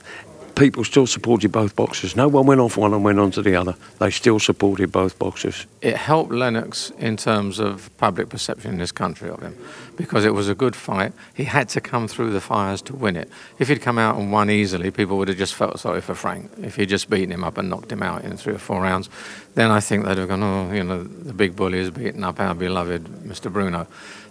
people 0.54 0.84
still 0.84 1.06
supported 1.06 1.52
both 1.52 1.76
boxers. 1.76 2.16
No 2.16 2.28
one 2.28 2.46
went 2.46 2.60
off 2.60 2.76
one 2.76 2.92
and 2.92 3.04
went 3.04 3.18
on 3.18 3.30
to 3.32 3.42
the 3.42 3.56
other. 3.56 3.74
They 3.98 4.10
still 4.10 4.38
supported 4.38 4.92
both 4.92 5.18
boxers. 5.18 5.66
It 5.80 5.96
helped 5.96 6.32
Lennox 6.32 6.90
in 6.98 7.16
terms 7.16 7.58
of 7.58 7.90
public 7.98 8.28
perception 8.28 8.72
in 8.72 8.78
this 8.78 8.92
country 8.92 9.30
of 9.30 9.40
him 9.40 9.56
because 9.96 10.24
it 10.24 10.34
was 10.34 10.48
a 10.48 10.54
good 10.54 10.74
fight. 10.74 11.12
He 11.34 11.44
had 11.44 11.68
to 11.70 11.80
come 11.80 12.08
through 12.08 12.32
the 12.32 12.40
fires 12.40 12.82
to 12.82 12.94
win 12.94 13.16
it. 13.16 13.30
If 13.58 13.68
he'd 13.68 13.82
come 13.82 13.98
out 13.98 14.16
and 14.16 14.32
won 14.32 14.50
easily, 14.50 14.90
people 14.90 15.18
would 15.18 15.28
have 15.28 15.38
just 15.38 15.54
felt 15.54 15.78
sorry 15.80 16.00
for 16.00 16.14
Frank. 16.14 16.50
If 16.58 16.76
he'd 16.76 16.88
just 16.88 17.08
beaten 17.10 17.32
him 17.32 17.44
up 17.44 17.58
and 17.58 17.68
knocked 17.68 17.92
him 17.92 18.02
out 18.02 18.24
in 18.24 18.36
three 18.36 18.54
or 18.54 18.58
four 18.58 18.82
rounds, 18.82 19.08
then 19.54 19.70
I 19.70 19.80
think 19.80 20.04
they'd 20.04 20.18
have 20.18 20.28
gone, 20.28 20.42
oh, 20.42 20.72
you 20.72 20.84
know, 20.84 21.02
the 21.02 21.32
big 21.32 21.56
bully 21.56 21.78
has 21.78 21.90
beaten 21.90 22.24
up 22.24 22.40
our 22.40 22.54
beloved 22.54 23.04
Mr. 23.04 23.52
Bruno. 23.52 23.86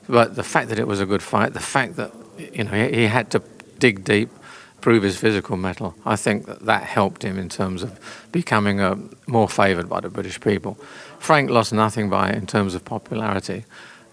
But 0.10 0.36
the 0.36 0.44
fact 0.44 0.70
that 0.70 0.80
it 0.80 0.88
was 0.88 1.00
a 1.00 1.06
good 1.06 1.22
fight, 1.22 1.54
the 1.54 1.60
fact 1.60 1.96
that, 1.96 2.12
you 2.38 2.64
know, 2.64 2.72
he 2.72 3.08
had 3.08 3.30
to 3.32 3.42
dig 3.80 4.04
deep 4.04 4.30
prove 4.82 5.04
his 5.04 5.18
physical 5.18 5.58
mettle. 5.58 5.96
I 6.06 6.16
think 6.16 6.46
that, 6.48 6.66
that 6.66 6.84
helped 6.84 7.24
him 7.24 7.38
in 7.38 7.50
terms 7.50 7.84
of 7.84 8.00
becoming 8.32 8.80
a, 8.80 8.98
more 9.28 9.48
favoured 9.48 9.88
by 9.88 10.02
the 10.02 10.10
British 10.10 10.40
people. 10.40 10.76
Frank 11.20 11.50
lost 11.50 11.72
nothing 11.72 12.10
by 12.10 12.30
it 12.30 12.36
in 12.36 12.48
terms 12.48 12.74
of 12.76 12.84
popularity. 12.84 13.66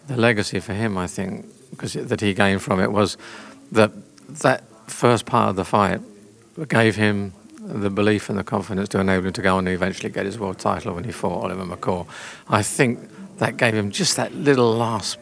The 0.07 0.17
legacy 0.17 0.61
for 0.61 0.75
him, 0.75 0.97
I 0.99 1.07
think, 1.07 1.47
because 1.71 1.95
that 1.95 2.21
he 2.21 2.35
gained 2.35 2.63
from 2.63 2.81
it 2.81 2.93
was 2.93 3.17
that 3.73 3.93
that 4.43 4.65
first 4.87 5.27
part 5.27 5.51
of 5.51 5.57
the 5.57 5.65
fight 5.65 6.01
gave 6.69 6.97
him 6.97 7.33
the 7.61 7.91
belief 7.91 8.31
and 8.31 8.39
the 8.39 8.45
confidence 8.45 8.89
to 8.91 9.01
enable 9.01 9.27
him 9.27 9.33
to 9.35 9.43
go 9.43 9.57
on 9.57 9.67
and 9.67 9.75
eventually 9.75 10.09
get 10.09 10.25
his 10.25 10.39
world 10.39 10.59
title 10.59 10.95
when 10.95 11.05
he 11.05 11.13
fought 11.13 11.45
Oliver 11.45 11.65
McCall. 11.65 12.07
I 12.49 12.63
think 12.63 12.99
that 13.39 13.57
gave 13.57 13.75
him 13.75 13.91
just 13.91 14.17
that 14.17 14.35
little 14.35 14.73
last 14.73 15.19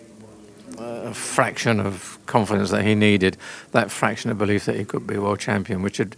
uh, 0.78 1.12
fraction 1.12 1.80
of 1.80 2.18
confidence 2.26 2.70
that 2.70 2.84
he 2.84 2.94
needed, 2.94 3.36
that 3.72 3.90
fraction 3.90 4.30
of 4.30 4.38
belief 4.38 4.64
that 4.64 4.76
he 4.76 4.84
could 4.84 5.06
be 5.06 5.18
world 5.18 5.40
champion, 5.40 5.82
which 5.82 5.98
had 5.98 6.16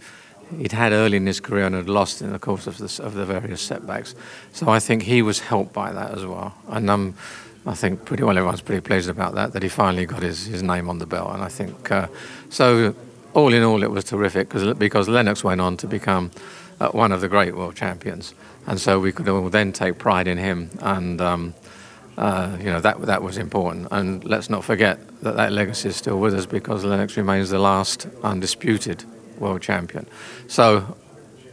he'd 0.57 0.71
had 0.71 0.91
early 0.91 1.17
in 1.17 1.27
his 1.27 1.39
career 1.39 1.65
and 1.65 1.75
had 1.75 1.89
lost 1.89 2.21
in 2.21 2.31
the 2.31 2.39
course 2.39 2.67
of, 2.67 2.81
of 2.99 3.13
the 3.13 3.25
various 3.25 3.61
setbacks. 3.61 4.15
So 4.53 4.69
I 4.69 4.79
think 4.79 5.03
he 5.03 5.21
was 5.21 5.39
helped 5.39 5.73
by 5.73 5.91
that 5.91 6.11
as 6.11 6.25
well. 6.25 6.53
And 6.67 6.89
um, 6.89 7.15
I 7.65 7.75
think 7.75 8.05
pretty 8.05 8.23
well 8.23 8.37
everyone's 8.37 8.61
pretty 8.61 8.81
pleased 8.81 9.09
about 9.09 9.35
that, 9.35 9.53
that 9.53 9.63
he 9.63 9.69
finally 9.69 10.05
got 10.05 10.23
his, 10.23 10.45
his 10.45 10.63
name 10.63 10.89
on 10.89 10.97
the 10.97 11.05
belt. 11.05 11.33
And 11.33 11.43
I 11.43 11.49
think, 11.49 11.91
uh, 11.91 12.07
so 12.49 12.95
all 13.33 13.53
in 13.53 13.63
all, 13.63 13.83
it 13.83 13.91
was 13.91 14.05
terrific 14.05 14.49
because, 14.49 14.77
because 14.77 15.07
Lennox 15.07 15.43
went 15.43 15.61
on 15.61 15.77
to 15.77 15.87
become 15.87 16.31
uh, 16.79 16.89
one 16.89 17.11
of 17.11 17.21
the 17.21 17.27
great 17.27 17.55
world 17.55 17.75
champions. 17.75 18.33
And 18.65 18.79
so 18.79 18.99
we 18.99 19.11
could 19.11 19.27
all 19.27 19.49
then 19.49 19.71
take 19.71 19.97
pride 19.97 20.27
in 20.27 20.37
him. 20.37 20.69
And 20.81 21.21
um, 21.21 21.53
uh, 22.19 22.57
you 22.59 22.65
know 22.65 22.81
that 22.81 23.01
that 23.03 23.23
was 23.23 23.37
important. 23.37 23.87
And 23.91 24.23
let's 24.25 24.49
not 24.49 24.65
forget 24.65 24.99
that 25.21 25.37
that 25.37 25.53
legacy 25.53 25.89
is 25.89 25.95
still 25.95 26.19
with 26.19 26.33
us 26.33 26.45
because 26.45 26.83
Lennox 26.83 27.15
remains 27.15 27.49
the 27.49 27.59
last 27.59 28.07
undisputed 28.23 29.05
world 29.39 29.61
champion. 29.61 30.05
So 30.47 30.97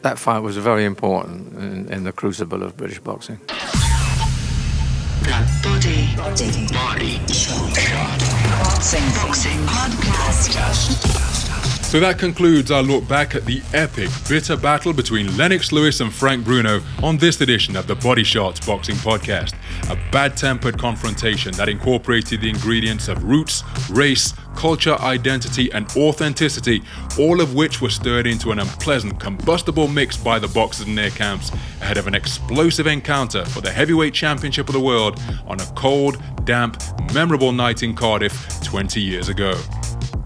that 0.02 0.18
fight 0.18 0.40
was 0.40 0.56
very 0.56 0.84
important 0.84 1.56
in, 1.56 1.92
in 1.92 2.04
the 2.04 2.12
crucible 2.12 2.64
of 2.64 2.76
British 2.76 2.98
boxing. 2.98 3.38
Body, 5.62 6.16
Body, 6.16 6.66
Body 6.72 7.32
Shot. 7.32 7.74
Boxing, 8.62 9.06
Boxing 9.14 9.60
Podcast. 9.66 11.45
So 11.96 12.00
that 12.00 12.18
concludes 12.18 12.70
our 12.70 12.82
look 12.82 13.08
back 13.08 13.34
at 13.34 13.46
the 13.46 13.62
epic, 13.72 14.10
bitter 14.28 14.54
battle 14.54 14.92
between 14.92 15.34
Lennox 15.38 15.72
Lewis 15.72 16.00
and 16.00 16.12
Frank 16.12 16.44
Bruno 16.44 16.82
on 17.02 17.16
this 17.16 17.40
edition 17.40 17.74
of 17.74 17.86
the 17.86 17.94
Body 17.94 18.22
Shots 18.22 18.60
Boxing 18.66 18.96
Podcast. 18.96 19.54
A 19.88 19.96
bad 20.12 20.36
tempered 20.36 20.78
confrontation 20.78 21.52
that 21.52 21.70
incorporated 21.70 22.42
the 22.42 22.50
ingredients 22.50 23.08
of 23.08 23.24
roots, 23.24 23.64
race, 23.88 24.34
culture, 24.54 24.94
identity, 25.00 25.72
and 25.72 25.86
authenticity, 25.96 26.82
all 27.18 27.40
of 27.40 27.54
which 27.54 27.80
were 27.80 27.88
stirred 27.88 28.26
into 28.26 28.50
an 28.50 28.58
unpleasant, 28.58 29.18
combustible 29.18 29.88
mix 29.88 30.18
by 30.18 30.38
the 30.38 30.48
boxers 30.48 30.86
in 30.86 30.96
their 30.96 31.08
camps 31.08 31.50
ahead 31.80 31.96
of 31.96 32.06
an 32.06 32.14
explosive 32.14 32.86
encounter 32.86 33.42
for 33.46 33.62
the 33.62 33.72
heavyweight 33.72 34.12
championship 34.12 34.68
of 34.68 34.74
the 34.74 34.80
world 34.80 35.18
on 35.46 35.58
a 35.60 35.66
cold, 35.74 36.22
damp, 36.44 36.76
memorable 37.14 37.52
night 37.52 37.82
in 37.82 37.94
Cardiff 37.94 38.62
20 38.64 39.00
years 39.00 39.30
ago. 39.30 39.58